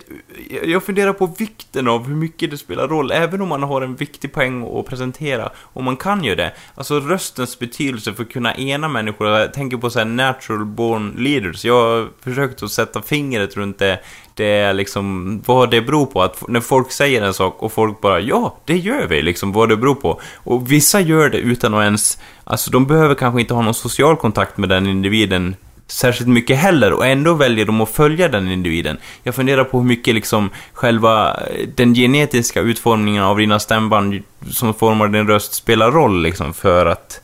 [0.50, 3.82] jag- jag funderar på vikten av hur mycket det spelar roll, även om man har
[3.82, 6.52] en viktig poäng att presentera, och man kan ju det.
[6.76, 11.16] Alltså röstens betydelse för att kunna ena människor, jag tänker på så här natural born
[11.18, 14.00] leaders, jag har försökt att sätta fingret runt det,
[14.42, 18.02] det är liksom, vad det beror på, att när folk säger en sak och folk
[18.02, 20.22] bara ja, det gör vi, liksom, vad det beror på.
[20.36, 24.18] Och vissa gör det utan att ens, alltså de behöver kanske inte ha någon social
[24.18, 25.56] kontakt med den individen
[25.88, 28.98] särskilt mycket heller och ändå väljer de att följa den individen.
[29.24, 34.74] Jag funderar på hur mycket liksom själva eh, den genetiska utformningen av dina stämband som
[34.74, 37.22] formar din röst spelar roll liksom för att,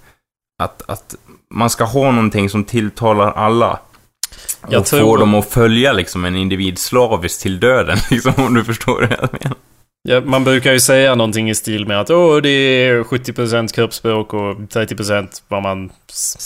[0.63, 1.15] att, att
[1.49, 3.79] man ska ha någonting som tilltalar alla.
[4.69, 8.53] Jag och tror- får dem att följa liksom en individ slaviskt till döden, liksom, om
[8.53, 9.57] du förstår vad jag menar.
[10.09, 14.33] Ja, man brukar ju säga någonting i stil med att åh, det är 70% kroppsspråk
[14.33, 15.89] och 30% vad man...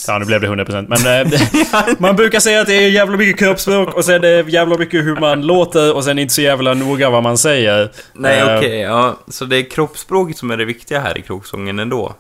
[0.08, 1.22] Ja, nu blev det 100% men...
[1.28, 4.78] Eh, man brukar säga att det är jävla mycket kroppsspråk och sen är det jävla
[4.78, 7.92] mycket hur man låter och sen inte så jävla noga vad man säger.
[8.14, 9.18] Nej, Eh, okej, ja.
[9.28, 12.16] Så det är kroppsspråket som är det viktiga här i kråksången ändå.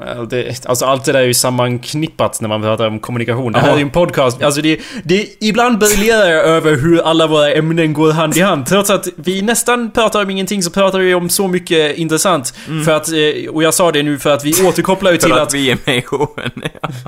[0.00, 3.52] Ja, Det, alltså allt det där är ju sammanknippat när man pratar om kommunikation.
[3.52, 3.72] Det här Ja.
[3.74, 4.42] är ju en podcast.
[4.42, 8.66] Alltså det, det, ibland briljerar jag över hur alla våra ämnen går hand i hand.
[8.66, 12.54] Trots att vi nästan pratar om ingenting så pratar vi om så mycket intressant.
[12.84, 15.32] För att, eh, och jag sa det nu för att vi återkopplar ju För till
[15.32, 15.54] att, att...
[15.54, 16.50] vi är med i showen.
[16.82, 16.88] Ja.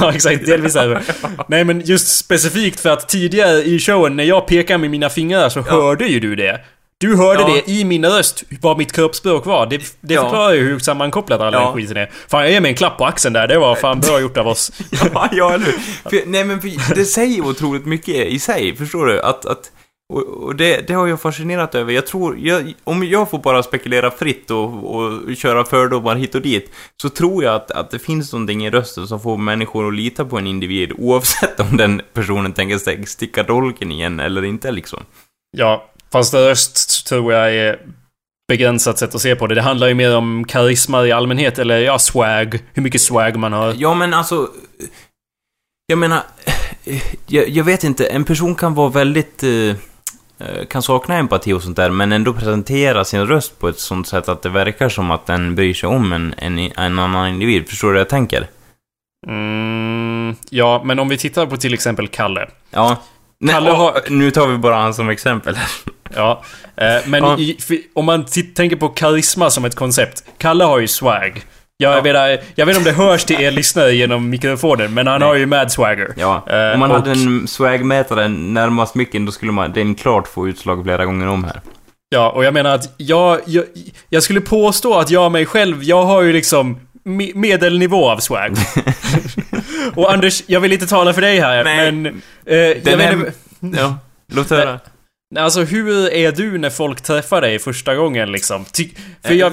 [0.00, 0.46] Ja, exakt.
[0.46, 1.00] Delvis är det.
[1.48, 5.48] Nej, men just specifikt för att tidigare i showen när jag pekade med mina fingrar
[5.48, 6.60] så hörde ju du det.
[7.00, 7.48] Du hörde Ja.
[7.66, 9.66] det i min röst, vad mitt kroppsspråk var.
[9.66, 10.22] Det, det Ja.
[10.22, 11.72] förklarar ju hur sammankopplat all Ja.
[11.74, 12.10] skiten är.
[12.28, 13.48] Fan, jag ger mig en klapp på axeln där.
[13.48, 14.72] Det var fan bra gjort av oss.
[15.14, 16.26] Ja, ja eller hur?
[16.26, 19.20] Nej men för, det säger otroligt mycket i sig, förstår du?
[19.22, 19.72] Att, att,
[20.12, 21.92] och, och det, det har jag fascinerat över.
[21.92, 26.42] Jag tror, jag, om jag får bara spekulera fritt och, och köra fördomar hit och
[26.42, 26.70] dit,
[27.02, 30.24] så tror jag att, att det finns någonting i rösten som får människor att lita
[30.24, 35.02] på en individ, oavsett om den personen tänker st- sticka dolken igen eller inte liksom.
[35.56, 37.78] Ja, fast röst tror jag är
[38.48, 39.54] begränsat sätt att se på det.
[39.54, 42.58] Det handlar ju mer om karisma i allmänhet, eller ja, swag.
[42.74, 43.74] Hur mycket swag man har.
[43.76, 44.48] Ja, men alltså...
[45.86, 46.22] Jag menar...
[47.26, 49.42] Jag, jag vet inte, en person kan vara väldigt...
[49.42, 49.50] eh,
[50.38, 54.08] eh, kan sakna empati och sånt där, men ändå presentera sin röst på ett sånt
[54.08, 57.68] sätt att det verkar som att den bryr sig om en, en, en annan individ.
[57.68, 58.48] Förstår du vad jag tänker?
[59.28, 62.48] Mm, ja, men om vi tittar på till exempel Kalle.
[62.70, 62.96] Ja.
[63.40, 65.58] Nej, Kalle och- har- Nu tar vi bara han som exempel.
[66.14, 66.42] Ja,
[66.76, 67.38] eh, men Ja.
[67.38, 67.56] I,
[67.94, 70.24] om man tänker på karisma som ett koncept.
[70.38, 71.42] Kalle har ju swag.
[71.78, 72.00] Jag, Ja.
[72.00, 75.28] vet, jag vet inte om det hörs till er lyssnare genom mikrofonen, men han Nej.
[75.28, 76.12] har ju mad swagger.
[76.16, 80.28] Ja, Eh, om man och- hade en swagmätare närmast micken, då skulle man, den klart
[80.28, 81.60] få utslag flera gånger om här.
[82.08, 83.64] Ja, och jag menar att jag, jag,
[84.08, 88.56] jag skulle påstå att jag mig själv, jag har ju liksom me- medelnivå av swag.
[89.94, 91.92] och Anders, jag vill inte tala för dig här, Nej.
[91.92, 92.22] men...
[92.46, 93.32] Eh, jag Den vet är- inte,
[93.80, 93.98] Ja,
[94.32, 94.80] låt höra.
[95.38, 98.64] Alltså hur är du när folk träffar dig första gången liksom?
[98.64, 98.88] Ty,
[99.24, 99.52] för, jag,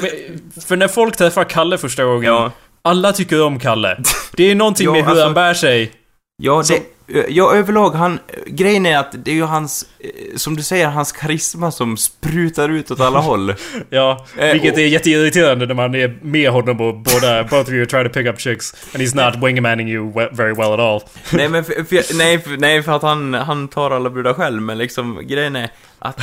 [0.67, 2.51] för när folk träffar Kalle första gången Ja.
[2.81, 3.97] Alla tycker om Kalle.
[4.37, 5.91] Det är någonting Ja, med hur alltså- han bär sig.
[6.37, 6.83] Ja, det,
[7.29, 11.11] ja, överlag, han, grejen är att det är ju hans, eh, som du säger, hans
[11.11, 13.53] karisma som sprutar ut åt alla håll.
[13.89, 17.85] Ja, Eh, vilket är jätteirriterande när man är med honom och båda, both of you
[17.85, 18.73] try to pick up chicks.
[18.93, 21.01] And he's not wingmaning you very well at all.
[21.33, 24.61] nej, men för, för, nej, för, nej, för att han, han tar alla brudar själv,
[24.61, 25.69] men liksom, grejen är
[25.99, 26.19] att,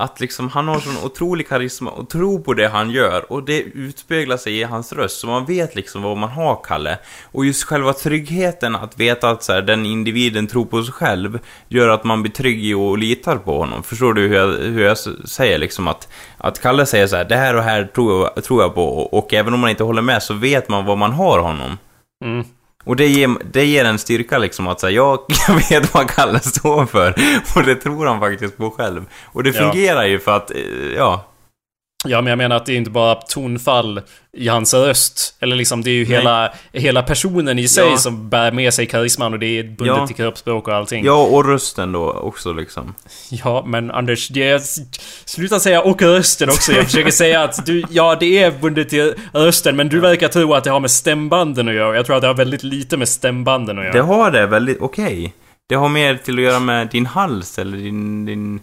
[0.00, 3.60] att liksom, han har sån otrolig karisma och tro på det han gör, och det
[3.60, 6.98] utspeglar sig i hans röst, så man vet liksom vad man har, Kalle.
[7.24, 11.38] Och just själva tryggheten att veta att så här, den individen tror på sig själv,
[11.68, 13.82] gör att man blir trygg i och litar på honom.
[13.82, 14.98] Förstår du hur jag, hur jag
[15.28, 18.62] säger liksom att, att Kalle säger så här, det här och här tror jag, tror
[18.62, 21.12] jag på, och, och även om man inte håller med så vet man vad man
[21.12, 21.78] har honom.
[22.24, 22.44] Mm.
[22.84, 25.18] Och det ger, det ger en styrka liksom att säga, jag,
[25.48, 27.14] jag vet vad Kalle står för.
[27.56, 29.04] Och det tror han faktiskt på själv.
[29.24, 29.70] Och det Ja.
[29.70, 30.58] fungerar ju för att, eh,
[30.96, 31.26] ja.
[32.04, 34.00] Ja, men jag menar att det är inte bara tonfall
[34.32, 35.36] i hans röst.
[35.40, 36.16] Eller liksom, det är ju Nej.
[36.16, 37.96] hela, hela personen i sig Ja.
[37.96, 40.06] som bär med sig karisman och det är bundet Ja.
[40.06, 41.04] till kroppsspråk och allting.
[41.04, 42.94] Ja, och rösten då också liksom.
[43.30, 44.60] Ja, men Anders, det är,
[45.24, 46.72] sluta säga och rösten också.
[46.72, 50.54] Jag försöker säga att du, ja det är bundet till rösten, men du verkar tro
[50.54, 51.96] att det har med stämbanden att göra.
[51.96, 53.94] Jag tror att det har väldigt lite med stämbanden att göra.
[53.94, 55.34] Det har det väldigt, okej.
[55.68, 58.60] Det har mer till att göra med din hals eller din, din...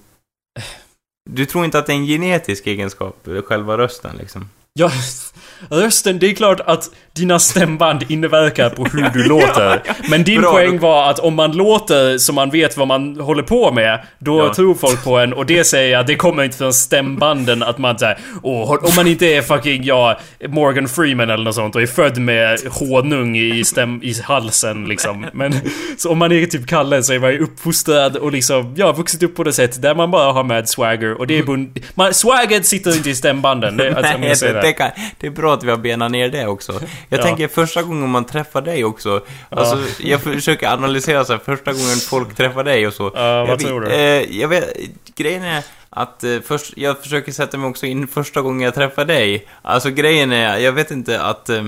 [1.29, 4.49] Du tror inte att det är en genetisk egenskap, själva rösten liksom?
[4.73, 4.91] Ja,
[5.69, 9.81] rösten, det är klart att dina stämband inverkar på hur du låter.
[10.09, 13.43] Men din Bra, poäng var att om man låter som man vet vad man håller
[13.43, 14.53] på med, då Ja.
[14.53, 15.33] tror folk på en.
[15.33, 19.07] Och det säger jag, det kommer inte från stämbanden att man säger åh, om man
[19.07, 23.63] inte är fucking, ja, Morgan Freeman eller något sånt och är född med honung i,
[23.63, 25.25] stäm, i halsen liksom.
[25.33, 25.53] Men
[25.97, 29.23] så om man är typ Kalle så är man ju uppfostrad och liksom, ja, vuxit
[29.23, 31.79] upp på det sätt där man bara har med swagger och det är bund...
[31.95, 33.77] Man, swagget sitter inte i stämbanden.
[33.77, 34.61] Det, alltså, Nej, det.
[34.61, 34.89] det, kan,
[35.19, 36.79] det är bra att vi har benat ner det också.
[37.09, 37.23] Jag Ja.
[37.23, 41.95] tänker första gången man träffar dig också, alltså jag försöker analysera så här, första gången
[42.09, 43.11] folk träffar dig och så.
[43.15, 43.91] Ja, vad jag, tror du?
[43.91, 44.73] Eh, jag vet,
[45.15, 49.05] grejen är att eh, först, jag försöker sätta mig också in första gången jag träffar
[49.05, 49.47] dig.
[49.61, 51.49] Alltså grejen är, jag vet inte att...
[51.49, 51.63] Eh,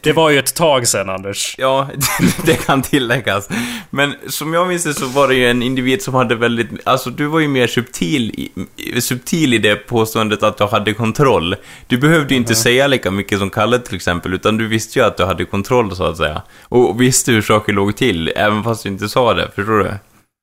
[0.00, 1.54] Det var ju ett tag sen Anders.
[1.58, 1.88] Ja,
[2.44, 3.48] det kan tilläggas.
[3.90, 6.68] Men som jag minns det så var det ju en individ som hade väldigt...
[6.84, 11.56] Alltså, du var ju mer subtil i, subtil i det påståendet att du hade kontroll.
[11.86, 15.04] Du behövde ju inte säga lika mycket som Kalle till exempel, utan du visste ju
[15.04, 16.42] att du hade kontroll så att säga.
[16.62, 19.50] Och visste hur saker låg till, även fast du inte sa det.
[19.54, 19.94] Förstår du?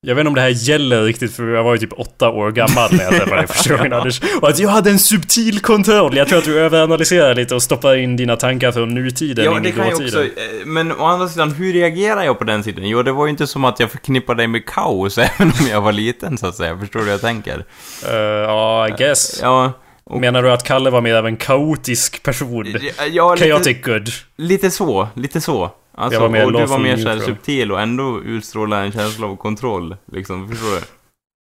[0.02, 2.50] Jag vet inte om det här gäller riktigt för jag var ju typ åtta år
[2.52, 4.20] gammal när jag träffade dig första gången Anders.
[4.42, 6.16] Och att jag hade en subtil kontroll.
[6.16, 9.62] Jag tror att du överanalyserar lite och stoppar in dina tankar från nutiden Ja, in
[9.62, 9.92] det i dåtiden.
[10.06, 10.22] också.
[10.22, 10.30] eh,
[10.66, 12.88] Men å andra sidan, hur reagerar jag på den sidan?
[12.88, 15.80] Jo, det var ju inte som att jag förknippade dig med kaos, även om jag
[15.80, 16.78] var liten, så att säga.
[16.78, 17.64] Förstår du hur jag tänker?
[18.08, 19.38] Eh, Ja, I guess.
[19.42, 19.72] Ja,
[20.04, 20.20] och...
[20.20, 22.74] Menar du att Kalle var mer av en kaotisk person?
[23.10, 24.08] Ja, lite, Chaotic good.
[24.36, 25.70] lite så, lite så.
[25.94, 29.36] Alltså, var mer och du var mer såhär subtil och ändå utstrålar en känsla av
[29.36, 30.80] kontroll, liksom, förstår du?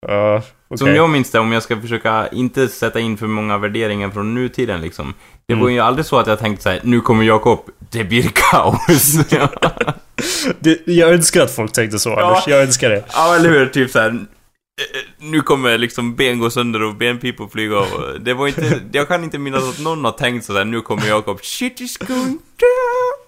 [0.08, 0.78] Ja, okej.
[0.78, 4.34] Som jag minns det, om jag ska försöka inte sätta in för många värderingar från
[4.36, 5.14] nutiden, liksom.
[5.48, 5.64] Det Mm.
[5.64, 7.60] var ju aldrig så att jag tänkte såhär, nu kommer Jakob,
[7.92, 9.14] det blir kaos.
[10.60, 12.48] Det, jag önskar att folk tänkte så Anders.
[12.48, 13.04] Jag önskar det.
[13.14, 13.66] Ja, eller hur?
[13.66, 14.10] Typ såhär...
[14.10, 14.16] eh,
[15.20, 18.80] Nu kommer liksom ben gå sönder och benpipor flyga och det var inte...
[18.92, 22.26] Jag kan inte minnas att någon har tänkt sådär, nu kommer Jakob, shit is going
[22.58, 23.19] down.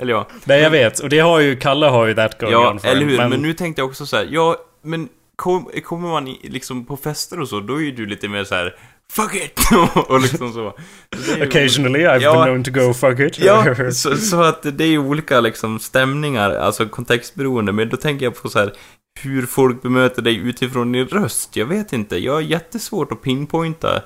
[0.00, 0.26] Eller ja.
[0.44, 0.98] Nej, jag vet.
[0.98, 3.16] Och det har ju, Kalle har ju that going Ja, on för eller hur?
[3.16, 3.30] Men...
[3.42, 7.40] nu tänkte jag också så här, ja, men kom, kommer man i, liksom på fester
[7.40, 8.74] och så, då är ju du lite mer så här.
[9.12, 9.60] Fuck it!
[10.08, 10.74] och liksom så.
[11.42, 12.32] Occasionally I've Ja.
[12.32, 13.38] been known to go fuck it.
[13.38, 18.26] Ja, så, så att det är ju olika liksom stämningar, alltså kontextberoende, men då tänker
[18.26, 18.72] jag på så här
[19.22, 21.56] hur folk bemöter dig utifrån din röst.
[21.56, 23.96] Jag vet inte, jag har jättesvårt att pinpointa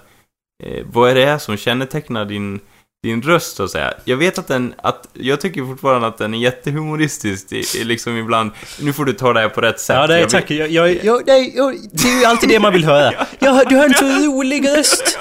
[0.65, 2.61] eh, vad är det är som kännetecknar din,
[3.05, 3.95] din röst så att säga.
[4.05, 8.51] Jag vet att den, att, jag tycker fortfarande att den är jättehumoristisk, i liksom ibland,
[8.81, 9.97] nu får du ta det här på rätt sätt.
[9.97, 10.51] Ja, det vill- tack.
[10.51, 13.13] Jag, jag, jag, nej, jag, det är ju alltid det man vill höra.
[13.39, 15.19] Jag, du har en så rolig röst.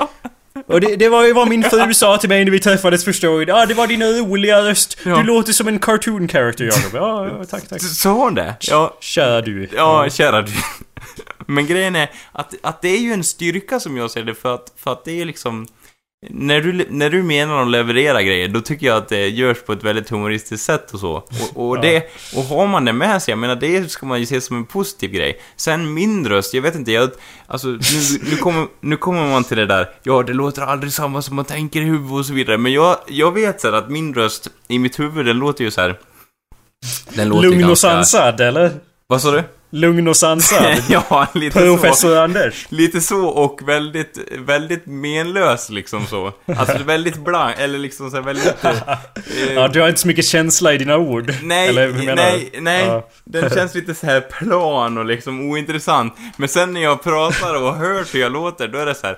[0.68, 3.28] Och det, det var ju vad min fru sa till mig när vi träffades första
[3.28, 3.48] gången.
[3.48, 4.98] Ja, det var din roliga röst.
[5.06, 5.16] Ja.
[5.18, 6.92] Du låter som en cartoon character, Jakob.
[6.94, 7.82] Ja, ja, tack, tack.
[7.82, 8.56] Sa hon det?
[8.60, 9.70] Ja, Kära du.
[9.76, 10.52] Ja, kära du.
[11.46, 14.56] Men grejen är att, att det är ju en styrka som jag ser det för
[14.56, 15.68] att, för att det är liksom...
[16.30, 19.74] När du, när du menar att leverera grejer, då tycker jag att det görs på
[19.74, 21.12] ett väldigt humoristiskt sätt och så.
[21.56, 22.04] Och, och, det,
[22.36, 24.66] och har man det med sig, jag menar det ska man ju se som en
[24.66, 25.40] positiv grej.
[25.56, 27.10] Sen min röst, jag vet inte, jag...
[27.48, 27.80] Alltså, nu,
[28.30, 31.46] nu, kommer, nu kommer man till det där, ja det låter aldrig samma som man
[31.46, 32.58] tänker i huvudet och så vidare.
[32.58, 35.72] Men jag, jag vet så här att min röst, i mitt huvud, den låter ju
[35.72, 36.00] så här.
[37.10, 38.72] Den låter Lugn och ganska- sansad, eller?
[39.08, 39.44] Vad sa du?
[39.74, 40.76] Lugn och sansad.
[40.90, 42.22] ja, lite Professor så.
[42.22, 42.66] Anders.
[42.70, 46.34] Lite så och väldigt, väldigt menlös liksom så.
[46.58, 48.64] Alltså väldigt blank, eller liksom så här väldigt...
[48.64, 48.74] Eh,
[49.56, 51.34] Ja, du har inte så mycket känsla i dina ord.
[51.44, 52.86] Nej, Eller nej, nej.
[52.86, 53.10] Ja.
[53.24, 56.14] Den känns lite så här plan och liksom ointressant.
[56.38, 59.18] Men sen när jag pratar och hör hur jag låter, då är det så här.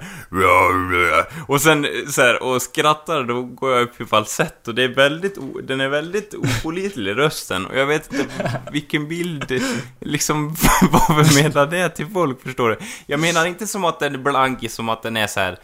[1.48, 4.68] Och sen så här, och skrattar, då går jag upp i falsett.
[4.68, 7.66] Och det är väldigt, den är väldigt opålitlig rösten.
[7.66, 8.26] Och jag vet inte
[8.72, 9.62] vilken bild,
[10.00, 10.45] liksom,
[10.92, 12.78] vad förmedlar det till folk, förstår du?
[13.06, 15.60] Jag menar inte som att den är blank, som att den är så här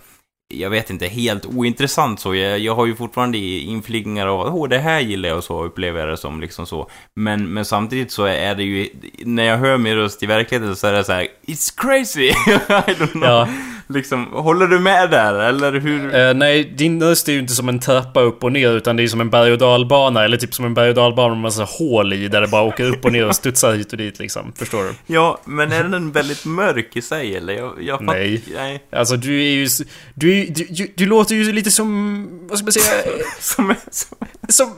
[0.53, 2.35] jag vet inte, helt ointressant så.
[2.35, 5.63] Jag, jag har ju fortfarande inflygningar av att åh, det här gillar jag och så
[5.63, 6.89] upplever jag det som liksom så.
[7.15, 10.87] Men, men samtidigt så är det ju, när jag hör min röst i verkligheten så
[10.87, 12.27] är det så här, It's crazy!
[12.27, 13.23] I don't know.
[13.23, 13.47] Ja.
[13.93, 16.15] Liksom, håller du med där, eller hur?
[16.15, 19.03] Eh, nej, din röst är ju inte som en trappa upp och ner utan det
[19.03, 21.63] är som en berg och dalbana eller typ som en berg och dalbana med massa
[21.63, 24.53] hål i där det bara åker upp och ner och studsar hit och dit liksom.
[24.55, 25.13] Förstår du?
[25.13, 27.53] Ja, men är den väldigt mörk i sig, eller?
[27.53, 28.43] Jag, jag Nej.
[28.55, 28.83] nej.
[28.91, 29.67] Alltså du är ju...
[30.13, 32.27] Du, du, du, du låter ju lite som...
[32.49, 33.13] Vad ska man säga?
[33.39, 34.17] Som, som,
[34.47, 34.73] Som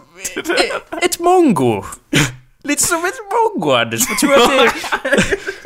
[1.01, 1.83] ett, mongo.
[2.63, 4.01] Lite som ett mongo Anders.
[4.09, 5.53] Jag tror att det är...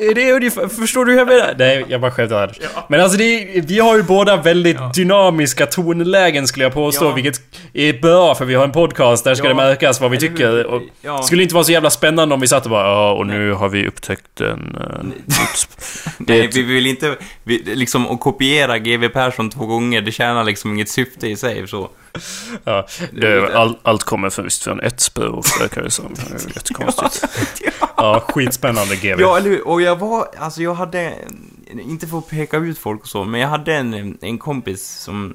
[0.00, 1.54] Är det ungefär, förstår du hur jag menar?
[1.58, 2.56] Nej, jag bara skämtar.
[2.88, 7.12] Men alltså det är, vi har ju båda väldigt dynamiska tonlägen skulle jag påstå, Ja.
[7.14, 7.40] vilket
[7.72, 9.48] är bra för vi har en podcast, där ska Ja.
[9.48, 10.80] det märkas vad vi Eller tycker.
[11.00, 11.16] Ja.
[11.16, 13.52] Det skulle inte vara så jävla spännande om vi satt och bara ja, och nu
[13.52, 14.76] har vi upptäckt en...
[14.76, 15.04] Uh,
[16.18, 20.44] det Nej, vi vill inte, vi, liksom, att kopiera GW Persson två gånger, det tjänar
[20.44, 21.90] liksom inget syfte i sig, så.
[22.64, 26.14] Ja, Det all, allt kommer först från ett språk, verkar det som.
[26.14, 27.24] Det är jättekonstigt.
[27.64, 27.70] Ja,
[28.02, 29.20] Ja, skitspännande GV.
[29.20, 29.68] Ja, eller hur?
[29.68, 31.14] Och jag var, alltså jag hade,
[31.70, 35.34] inte för att peka ut folk och så, men jag hade en, en kompis som,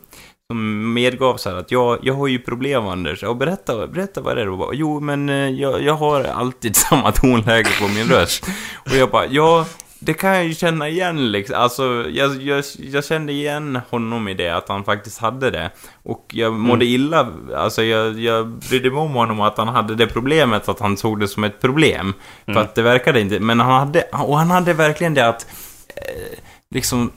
[0.52, 4.38] som medgav så här att jag, jag har ju problem Anders, och berätta, berätta vad
[4.38, 4.58] det är då.
[4.58, 8.46] Bara, Jo, men eh, jag, jag har alltid samma tonläge på min röst.
[8.86, 9.66] Och jag bara, ja,
[10.00, 11.56] det kan jag ju känna igen liksom.
[11.56, 15.72] Alltså, jag, jag, jag kände igen honom i det, att han faktiskt hade det.
[16.04, 20.08] Och jag mådde illa, alltså jag, jag brydde mig om honom att han hade det
[20.08, 22.14] problemet, att han såg det som ett problem.
[22.46, 25.48] För att det verkade inte, men han hade, och han hade verkligen det att,
[25.96, 26.40] eh,
[26.70, 27.12] liksom,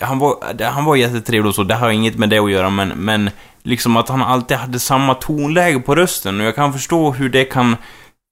[0.00, 2.88] han var, han var jättetrevlig och så, det har inget med det att göra, men,
[2.88, 3.30] men
[3.62, 6.40] liksom att han alltid hade samma tonläge på rösten.
[6.40, 7.76] Och jag kan förstå hur det kan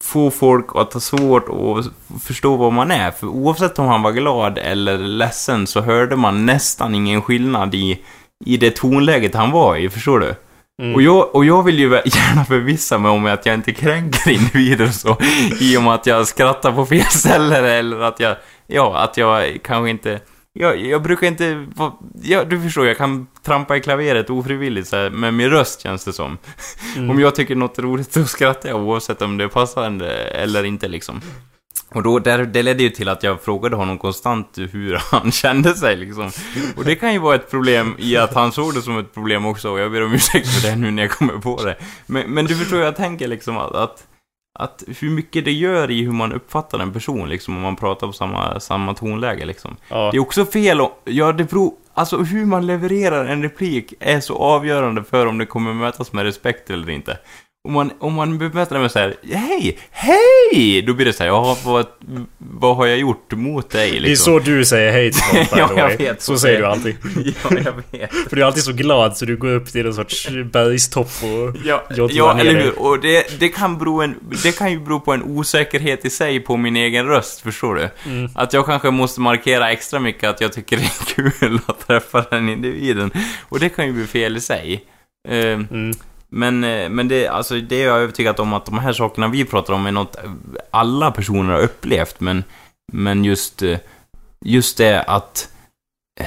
[0.05, 1.87] få folk att ha svårt att
[2.23, 3.11] förstå vad man är.
[3.11, 8.03] För oavsett om han var glad eller ledsen så hörde man nästan ingen skillnad i,
[8.45, 10.35] i det tonläget han var i, förstår du?
[10.95, 14.85] Och, jag, och jag vill ju gärna förvissa mig om att jag inte kränker individer
[14.85, 15.17] och så,
[15.61, 18.37] i och med att jag skrattar på fel ställen eller att jag,
[18.67, 20.21] ja, att jag kanske inte,
[20.59, 21.93] jag, jag brukar inte, vara-
[22.23, 26.05] ja, du förstår, jag kan trampa i klaveret ofrivilligt så här, med min röst känns
[26.05, 26.39] det som.
[26.97, 30.65] Om jag tycker något är roligt så skrattar jag oavsett om det är passande eller
[30.65, 31.21] inte liksom.
[31.95, 35.75] Och då, där, det ledde ju till att jag frågade honom konstant hur han kände
[35.75, 36.31] sig liksom.
[36.77, 39.47] Och det kan ju vara ett problem i att han såg det som ett problem
[39.47, 41.77] också, och jag ber om ursäkt för det nu när jag kommer på det.
[42.07, 44.07] Men, men du förstår, jag tänker liksom att, att,
[44.59, 48.07] att hur mycket det gör i hur man uppfattar en person liksom, om man pratar
[48.07, 49.77] på samma, samma tonläge liksom.
[49.89, 50.11] Ja.
[50.11, 54.21] Det är också fel och, ja det beror, alltså hur man levererar en replik är
[54.21, 57.19] så avgörande för om det kommer mötas med respekt eller inte.
[57.65, 60.83] Om man, om man bemöter det med så här, hej, hej!
[60.83, 61.87] Då blir det så här, ja, vad,
[62.39, 64.33] vad har jag gjort mot dig liksom?
[64.35, 66.23] Det är så du säger hej till folk, Ja, jag vet.
[66.23, 66.97] Så säger du alltid.
[67.25, 68.11] ja, jag vet.
[68.29, 71.57] För du är alltid så glad så du går upp till en sorts bergstopp och
[71.65, 72.79] Ja, ja eller hur?
[72.79, 76.41] Och det, det, kan bero en, det kan ju bero på en osäkerhet i sig
[76.41, 77.91] på min egen röst, förstår du?
[78.11, 78.31] Mm.
[78.35, 82.25] Att jag kanske måste markera extra mycket att jag tycker det är kul att träffa
[82.31, 83.11] den individen.
[83.49, 84.85] Och det kan ju bli fel i sig.
[85.29, 85.93] Eh, Mm.
[86.31, 89.45] Men, eh, men det, alltså, det är jag övertygad om att de här sakerna vi
[89.45, 90.17] pratar om är något
[90.71, 92.45] alla personer har upplevt, men,
[92.93, 93.79] men just, eh,
[94.45, 95.49] just det att...
[96.21, 96.27] eh,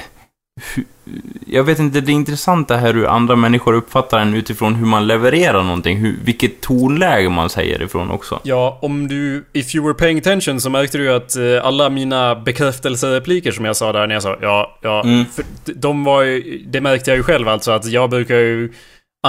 [1.46, 4.86] Jag vet inte, det är intressant det här hur andra människor uppfattar en utifrån hur
[4.86, 8.40] man levererar någonting, hur, vilket tonläge man säger ifrån också.
[8.42, 9.44] Ja, om du...
[9.52, 13.92] If you were paying attention så märkte du att alla mina bekräftelserepliker som jag sa
[13.92, 15.02] där när jag sa ja, ja.
[15.04, 15.24] Mm.
[15.64, 16.64] De var ju...
[16.66, 18.72] Det märkte jag ju själv alltså att jag brukar ju...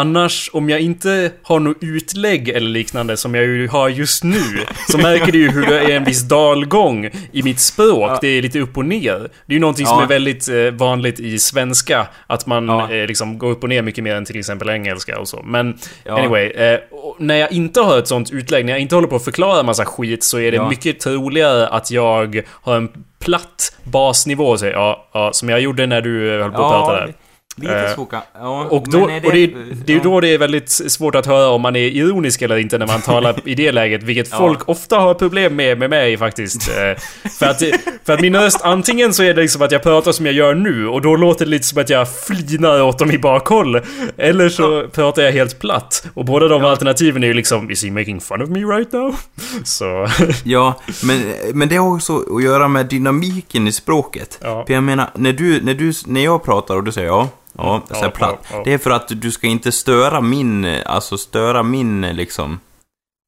[0.04, 4.42] Annars, om jag inte har något utlägg eller liknande som jag ju har just nu,
[4.90, 8.12] så märker du ju hur det är en viss dalgång i mitt språk.
[8.12, 8.18] Ja.
[8.22, 9.20] Det är lite upp och ner.
[9.46, 10.04] Det är ju någonting som Ja.
[10.04, 12.08] är väldigt eh, vanligt i svenska.
[12.28, 12.92] Att man Ja.
[12.92, 15.42] eh, liksom går upp och ner mycket mer än till exempel engelska och så.
[15.46, 15.78] Men
[16.10, 16.80] anyway, eh,
[17.20, 19.86] när jag inte har ett sånt utlägg, när jag inte håller på att förklara massa
[19.86, 22.90] skit, så är det mycket troligare att jag har en
[23.20, 27.14] platt basnivå säger ja, som jag gjorde när du höll på att prata där.
[27.56, 28.20] Lite Eh.
[28.34, 29.48] Ja, Och, då, är och det, är,
[29.86, 30.04] det är ju ja.
[30.04, 33.02] då det är väldigt svårt att höra om man är ironisk eller inte när man
[33.02, 34.38] talar i det läget, vilket Ja.
[34.38, 36.70] folk ofta har problem med med mig faktiskt.
[36.70, 37.02] Eh,
[37.40, 37.62] För att,
[38.06, 40.54] för att min röst, antingen så är det liksom att jag pratar som jag gör
[40.56, 43.82] nu och då låter det lite som att jag flinar åt dem i bakhåll.
[44.18, 46.06] Eller så pratar jag helt platt.
[46.14, 49.16] Och båda de alternativen är ju liksom, is he making fun of me right now?
[49.64, 50.08] Så...
[50.44, 54.40] Ja, men, men det har också att göra med dynamiken i språket.
[54.42, 54.64] Ja.
[54.68, 57.82] För jag menar, när, du, när, du, när jag pratar och du säger ja, ja,
[57.88, 58.46] så här platt.
[58.66, 62.60] Det är för att du ska inte störa min, alltså störa min, liksom,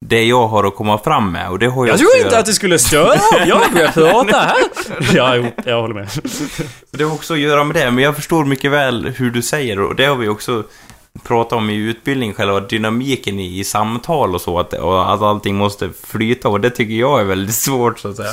[0.05, 1.49] det jag har att komma fram med.
[1.49, 3.73] Och det har jag Jag tror att inte göra- att det skulle störa om jag
[3.73, 4.55] börjar prata här.
[5.15, 6.09] Ja, jo, jag håller med.
[6.91, 9.79] Det har också att göra med det, men jag förstår mycket väl hur du säger
[9.79, 10.63] och det har vi också
[11.23, 15.55] pratat om i utbildning, själva dynamiken i, i samtal och så, att, och att allting
[15.55, 18.29] måste flyta och det tycker jag är väldigt svårt så att säga.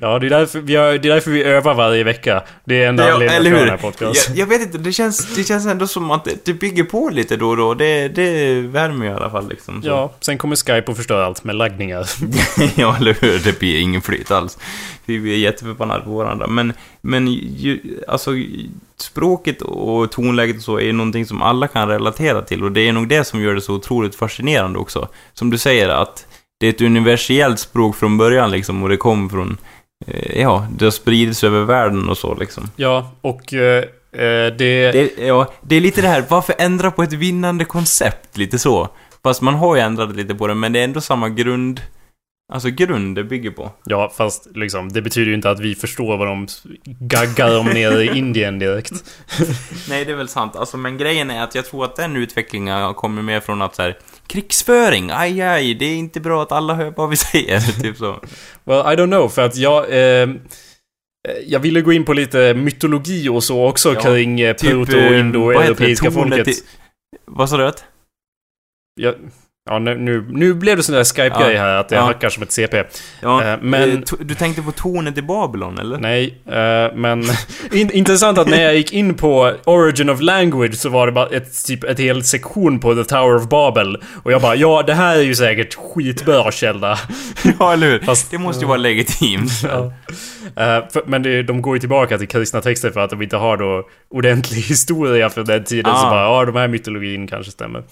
[0.00, 2.42] Ja, det är därför vi, har, det är därför vi övar varje vecka.
[2.64, 4.36] Det är enda Ja, anledningen till den här podcasten.
[4.36, 7.08] Jag, jag vet inte, det känns, det känns ändå som att det, det bygger på
[7.08, 7.74] lite då och då.
[7.74, 9.82] Det, det värmer i alla fall liksom.
[9.82, 9.88] Så.
[9.88, 12.10] Ja, sen kommer Skype och förstör allt med laggningar.
[12.76, 13.38] ja, eller hur?
[13.38, 14.58] Det blir ingen flyt alls.
[15.04, 16.46] Vi blir jätteförbannade på varandra.
[16.46, 18.30] Men, men ju, alltså,
[18.96, 22.64] språket och tonläget och så är ju någonting som alla kan relatera till.
[22.64, 25.08] Och det är nog det som gör det så otroligt fascinerande också.
[25.34, 26.26] Som du säger, att
[26.60, 28.82] det är ett universellt språk från början liksom.
[28.82, 29.56] Och det kom från,
[30.06, 32.70] eh, ja, det har spridits över världen och så liksom.
[32.76, 34.92] Ja, och eh, eh, det...
[34.92, 38.36] Det, ja, det är lite det här, varför ändra på ett vinnande koncept?
[38.36, 38.88] Lite så.
[39.22, 41.80] Fast man har ju ändrat lite på det, men det är ändå samma grund...
[42.52, 43.70] Alltså grund det bygger på.
[43.84, 46.46] Ja, fast liksom, det betyder ju inte att vi förstår vad de
[46.84, 48.92] gaggar om nere i Indien direkt.
[49.88, 50.56] Nej, det är väl sant.
[50.56, 53.74] Alltså, men grejen är att jag tror att den utvecklingen har kommit med från att
[53.74, 53.98] så här,
[54.30, 58.20] krigsföring, aj aj, det är inte bra att alla hör vad vi säger, typ så.
[58.64, 59.90] Well, I don't know, för att jag...
[60.22, 60.28] Eh,
[61.46, 64.76] jag ville gå in på lite mytologi och så också Ja, kring eh, Typ, eh,
[64.76, 66.48] proto-indo-europeiska Tonet folket.
[66.48, 66.62] i-
[67.26, 67.66] Vad sa du?
[67.66, 67.84] att?
[69.00, 69.14] Ja,
[69.70, 72.04] ja nu, nu, nu blev det sån där Skype-grej här, att jag ja.
[72.04, 72.82] hackar som ett CP.
[73.22, 75.98] Ja, Eh, men- eh, Du tänkte på tornet i Babylon, eller?
[75.98, 77.24] Nej, eh, men
[77.72, 81.26] in, intressant att när jag gick in på Origin of Language så var det bara
[81.28, 83.96] ett, typ, ett helt sektion på The Tower of Babel.
[84.22, 86.98] Och jag bara, ja det här är ju säkert skitbra källa.
[87.58, 87.98] Ja, eller hur?
[88.04, 89.50] Fast- det måste ju vara legitimt.
[89.62, 89.92] Ja.
[90.56, 93.36] Eh, för, men det, de går ju tillbaka till kristna texter för att de inte
[93.36, 95.94] har då ordentlig historia för den tiden.
[95.94, 96.10] Så Ah.
[96.10, 97.82] bara, ja de här mytologin kanske stämmer.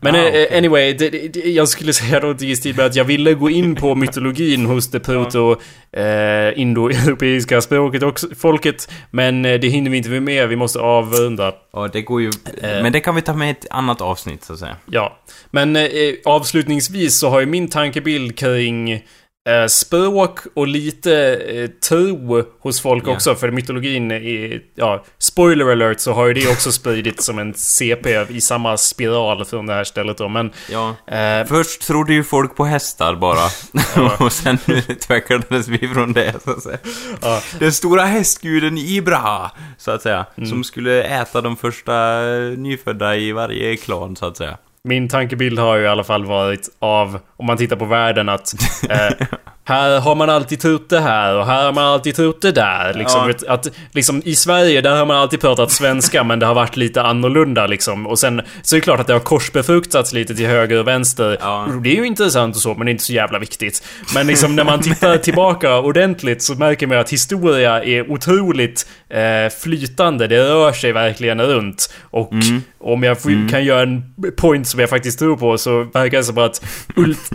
[0.00, 0.58] Men Ah, eh, okej.
[0.58, 3.94] anyway, det, det, jag skulle säga någonting i stil att jag ville gå in på
[3.94, 5.56] mytologin hos det proto
[5.92, 8.90] eh, indoeuropeiska språket och folket.
[9.10, 11.54] Men eh, det hinner vi inte med, vi måste avrunda.
[11.72, 12.30] Ja, det går ju...
[12.62, 14.76] Men det kan vi ta med i ett annat avsnitt, så att säga.
[14.90, 15.18] Ja.
[15.50, 15.82] Men eh,
[16.24, 19.04] avslutningsvis så har ju min tankebild kring
[19.48, 23.12] eh, språk och lite eh, tro hos folk Ja.
[23.12, 23.34] också.
[23.34, 28.26] För mytologin är, ja, spoiler alert så har ju det också spridits som en CP
[28.28, 30.28] i samma spiral från det här stället då.
[30.28, 30.94] Men Ja.
[31.16, 33.44] eh, Först trodde ju folk på hästar bara.
[34.24, 36.78] och sen utvecklades vi från det, så att säga.
[37.22, 37.42] Ja.
[37.58, 40.26] Den stora hästguden Ibraha, så att säga.
[40.36, 40.48] Mm.
[40.50, 42.20] Som skulle äta de första
[42.56, 44.58] nyfödda i varje klan, så att säga.
[44.88, 48.54] Min tankebild har ju i alla fall varit av, om man tittar på världen, att
[48.90, 49.26] eh,
[49.64, 52.94] här har man alltid trott det här och här har man alltid trott det där.
[52.94, 53.52] Liksom, Ja.
[53.54, 57.02] att, liksom, I Sverige, där har man alltid pratat svenska men det har varit lite
[57.02, 58.06] annorlunda liksom.
[58.06, 61.36] Och sen så är det klart att det har korsbefruktats lite till höger och vänster.
[61.40, 61.68] Ja.
[61.82, 63.84] Det är ju intressant och så, men det är inte så jävla viktigt.
[64.14, 69.52] Men liksom när man tittar tillbaka ordentligt så märker man att historia är otroligt eh,
[69.62, 70.26] flytande.
[70.26, 71.94] Det rör sig verkligen runt.
[72.10, 72.62] Och Mm.
[72.80, 74.02] om jag får, kan göra en
[74.36, 76.62] point som jag faktiskt tror på så verkar det som att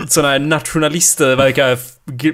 [0.10, 1.78] såna här nationalister verkar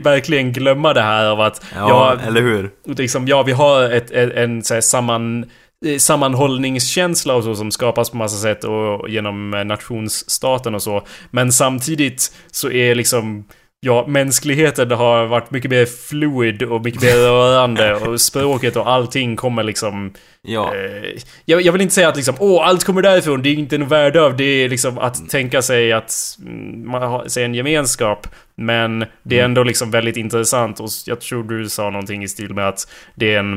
[0.04, 2.72] verkligen glömma det här av att Ja, eller hur?
[2.86, 5.46] liksom, ja vi har ett, ett, en så här, samman
[5.86, 11.02] eh, sammanhållningskänsla och så som skapas på massa sätt och genom eh, nationsstaten och så.
[11.32, 13.46] Men samtidigt så är liksom
[13.86, 19.36] Ja, mänskligheten har varit mycket mer fluid och mycket mer rörande och språket och allting
[19.36, 20.14] kommer liksom
[20.48, 20.76] Ja.
[20.76, 23.76] Eh, jag, jag vill inte säga att liksom, åh, allt kommer därifrån, det är inte
[23.76, 27.56] en värde av det är liksom att tänka sig att mm, man har sig en
[27.56, 28.28] gemenskap.
[28.56, 32.54] Men det är ändå liksom väldigt intressant och jag tror du sa någonting i stil
[32.54, 33.54] med att det är en...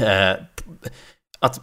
[0.00, 0.36] Eh,
[1.42, 1.60] att...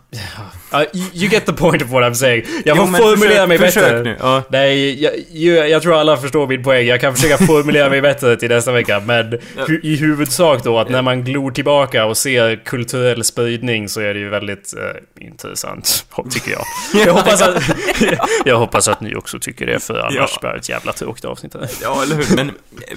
[0.74, 0.82] Uh,
[1.14, 2.44] you get the point of what I'm saying.
[2.66, 4.04] Jag Jo, får men formulera försök- mig försök bättre.
[4.04, 4.18] Nu.
[4.20, 4.44] Ja.
[4.50, 6.88] Nej, jag, jag, jag tror alla förstår min poäng.
[6.88, 9.00] Jag kan försöka formulera mig bättre till nästa vecka.
[9.06, 14.02] Men hu i huvudsak då att när man glor tillbaka och ser kulturell spridning så
[14.02, 16.64] är det ju väldigt eh, intressant, tycker jag.
[17.08, 17.64] Jag hoppas, att,
[18.46, 20.28] jag hoppas att ni också tycker det, för annars Ja.
[20.42, 21.56] blir det ett jävla tråkigt avsnitt.
[21.82, 22.36] ja, eller hur?
[22.36, 22.52] Men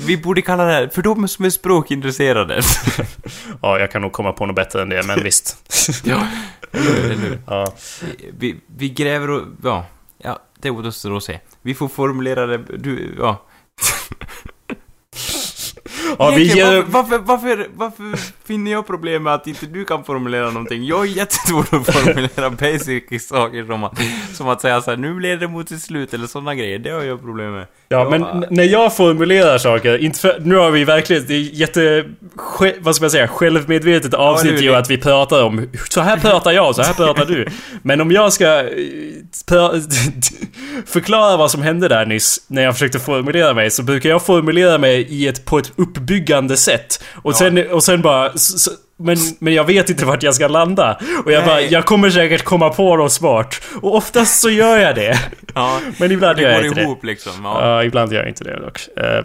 [0.07, 2.63] vi borde kalla det här, för de som är språkintresserade.
[3.63, 5.57] Ja, jag kan nog komma på något bättre än det, men visst.
[6.05, 6.27] ja.
[6.73, 7.39] Eller?
[7.47, 7.75] Ja.
[8.39, 9.43] Vi, vi gräver och...
[9.63, 9.87] Ja,
[10.19, 11.41] ja det återstår att se.
[11.63, 12.59] Vi får formulera det...
[12.59, 13.47] Du, ja.
[16.19, 16.85] Ja, vi ger...
[16.87, 18.05] varför, varför, varför,
[18.47, 20.85] finner jag problem med att inte du kan formulera någonting?
[20.85, 23.99] Jag är jättesvår att formulera basic saker som att,
[24.35, 26.79] som att säga så här, nu leder det mot sitt slut eller sådana grejer.
[26.79, 27.67] Det har jag problem med.
[27.89, 31.41] Ja, Jag- men när jag formulerar saker, inte för, nu har vi verkligen, det är
[31.41, 32.05] jätte,
[32.81, 36.53] vad ska man säga, självmedvetet avsnitt är ju att vi pratar om, så här pratar
[36.53, 37.47] jag, så här pratar du.
[37.83, 38.67] Men om jag ska eh,
[40.87, 44.79] förklara vad som hände där nyss, när jag försökte formulera mig, så brukar jag formulera
[44.79, 47.03] mig i ett, på ett uppbyggande sätt.
[47.23, 50.49] Och, sen, och sen bara, s- s- men, men jag vet inte vart jag ska
[50.49, 51.01] landa.
[51.25, 51.47] Och jag Nej.
[51.47, 53.63] bara, jag kommer säkert komma på något smart.
[53.83, 55.19] Och oftast så gör jag det.
[55.55, 56.85] Ja, Men ibland det gör jag går inte det.
[56.85, 57.33] ihop liksom.
[57.45, 57.69] Ja.
[57.69, 58.81] Ja, ibland gör jag inte det dock.
[58.97, 59.25] Eh,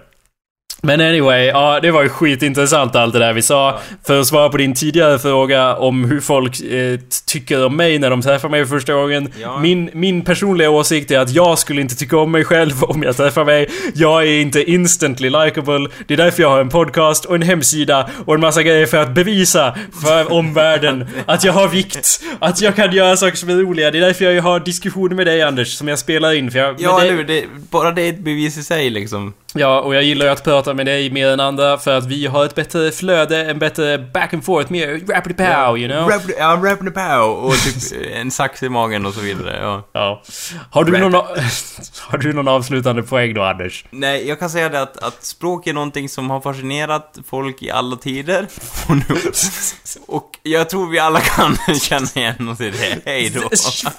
[0.86, 3.80] men anyway, ja det var ju skitintressant allt det där vi sa.
[4.08, 8.10] För att svara på din tidigare fråga om hur folk eh, tycker om mig när
[8.10, 9.30] de träffar mig första gången.
[9.42, 9.60] Ja.
[9.60, 13.18] Min, min personliga åsikt är att jag skulle inte tycka om mig själv om jag
[13.18, 13.70] träffar mig.
[13.94, 15.88] Jag är inte instantly likable.
[16.08, 18.98] Det är därför jag har en podcast och en hemsida och en massa grejer för
[18.98, 19.76] att bevisa
[20.06, 22.22] för omvärlden att jag har vikt.
[22.40, 23.92] Att jag kan göra saker som är roliga.
[23.92, 26.52] Det är därför jag har diskussioner med dig Anders, som jag spelar in.
[26.52, 29.34] För jag, Ja, dig- nu, det, bara det är ett bevis i sig liksom.
[29.54, 32.26] Ja, och jag gillar ju att prata med dig mer än andra för att vi
[32.26, 36.10] har ett bättre flöde, en bättre back and forth, mer rapid pow, you know?
[36.10, 37.76] Rap, ja, rap the pow och typ
[38.14, 39.88] en sax i magen och så vidare, ja.
[39.94, 40.24] Ja.
[40.70, 41.02] Har du, Rap.
[41.02, 41.14] någon,
[42.00, 43.86] har du någon avslutande poäng då, Anders?
[43.90, 47.72] Nej, jag kan säga det att, att språk är någonting som har fascinerat folk i
[47.72, 48.48] alla tider.
[48.90, 49.04] Och, nu,
[50.08, 53.02] och jag tror vi alla kan känna igen oss i det.
[53.06, 53.42] Hej då.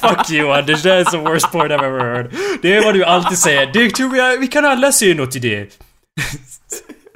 [0.08, 0.82] Fuck you, Anders.
[0.82, 2.30] That is the worst point I've ever heard.
[2.62, 3.66] Det är vad du alltid säger.
[3.72, 5.78] Det tror jag, vi kan alla se något i det.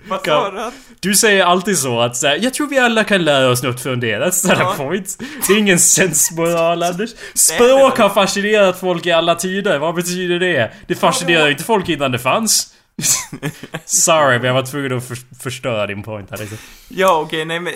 [0.08, 0.70] Vad sa du?
[1.00, 3.80] Du säger alltid så att så här, jag tror vi alla kan lära oss något
[3.80, 4.18] från det.
[4.18, 4.74] That's Ja.
[4.76, 5.18] point.
[5.46, 7.10] Det är ingen sensmoral, Anders.
[7.34, 9.78] Språk har fascinerat folk i alla tider.
[9.78, 10.72] Vad betyder det?
[10.86, 12.74] Det fascinerar ju inte folk innan det fanns.
[13.84, 16.58] Sorry, men jag var tvungen att för, förstöra din point här liksom.
[16.88, 17.72] Ja, okej, nej men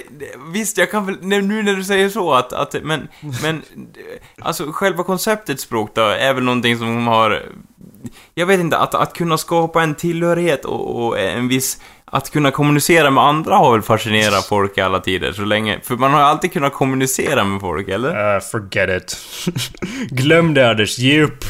[0.53, 3.09] visst, jag kan väl, nu när du säger så att, att men,
[3.43, 3.63] men,
[4.41, 7.43] alltså själva konceptet språk då, är väl någonting som har,
[8.35, 12.51] jag vet inte, att, att kunna skapa en tillhörighet och, och en viss, att kunna
[12.51, 16.21] kommunicera med andra har väl fascinerat folk i alla tider, så länge, för man har
[16.21, 18.35] ju alltid kunnat kommunicera med folk, eller?
[18.35, 19.17] Uh, forget it.
[20.11, 21.45] Glöm det Anders, ge upp.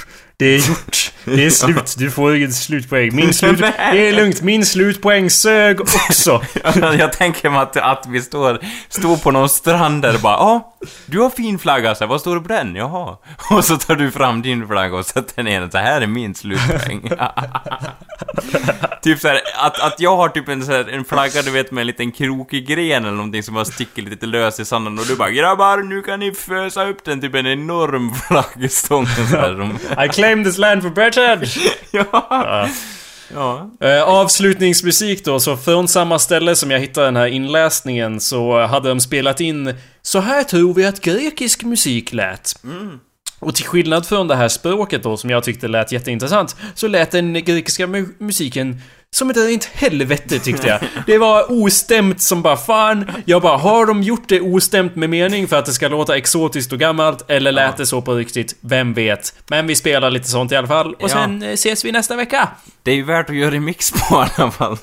[0.45, 1.13] Det är gjort.
[1.25, 1.95] Det är slut.
[1.99, 3.17] Du får ingen slutpoäng.
[3.17, 3.59] Min slut...
[3.93, 4.43] Det är lugnt.
[4.43, 6.43] Min slutpoäng sög också.
[6.99, 10.75] jag tänker mig att, att vi står, står på någon strand där och bara Ja,
[11.07, 12.77] du har fin flagga, så här, vad står det på den?
[12.77, 13.17] Jaha.
[13.51, 16.35] Och så tar du fram din flagga och sätter ner den, så här är min
[16.35, 17.11] slutpoäng.
[19.03, 21.71] typ så här, att, att jag har typ en, så här, en flagga, du vet,
[21.71, 25.07] med en liten krokig gren eller någonting som bara sticker lite lös i sanden och
[25.07, 29.57] du bara Grabbar, nu kan ni fösa upp den, typ en enorm flaggstång så här,
[29.57, 31.45] som, I claim this land for Britain!
[31.91, 32.69] ja.
[33.35, 33.71] Ja.
[33.81, 38.89] Eh, avslutningsmusik då, så från samma ställe som jag hittade den här inläsningen så hade
[38.89, 42.55] de spelat in Så här tror vi att grekisk musik lät.
[43.45, 47.11] Och till skillnad från det här språket då, som jag tyckte lät jätteintressant, så lät
[47.11, 48.81] den grekiska mu- musiken
[49.11, 50.81] som ett rent helvete tyckte jag.
[51.07, 53.11] Det var ostämt som bara fan.
[53.25, 56.73] Jag bara, har de gjort det ostämt med mening för att det ska låta exotiskt
[56.73, 57.31] och gammalt?
[57.31, 58.57] Eller lät det så på riktigt?
[58.61, 59.35] Vem vet?
[59.51, 60.95] Men vi spelar lite sånt i alla fall.
[60.95, 61.09] Och Ja.
[61.09, 62.49] sen eh, ses vi nästa vecka.
[62.83, 64.77] Det är ju värt att göra remix på i alla fall.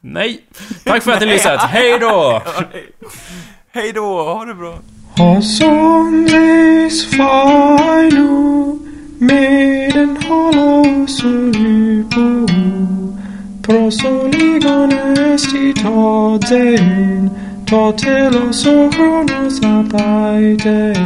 [0.00, 0.40] Nej.
[0.84, 1.60] Tack för att ni lyssnat.
[1.70, 2.42] Hej då!
[3.72, 4.78] Hej då, ha det bra.
[5.18, 8.80] Hosan seis fainu,
[9.20, 11.28] meidän halosu
[12.14, 12.46] pro
[13.66, 14.92] prosoligon
[15.34, 17.30] esti todein,
[17.70, 20.98] totelo ohronos ataiteen.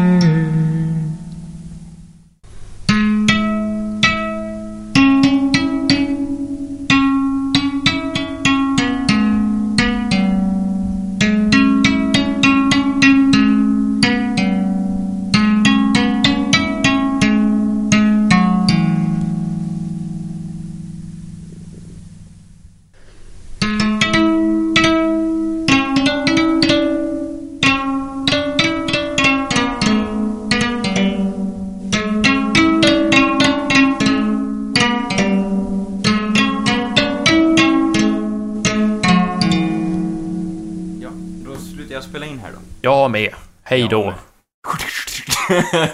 [43.72, 44.02] Hej då.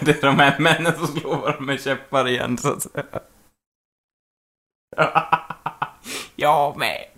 [0.01, 3.05] det är de här männen som slår varandra med käppar igen, så att säga.
[6.37, 7.18] jag med.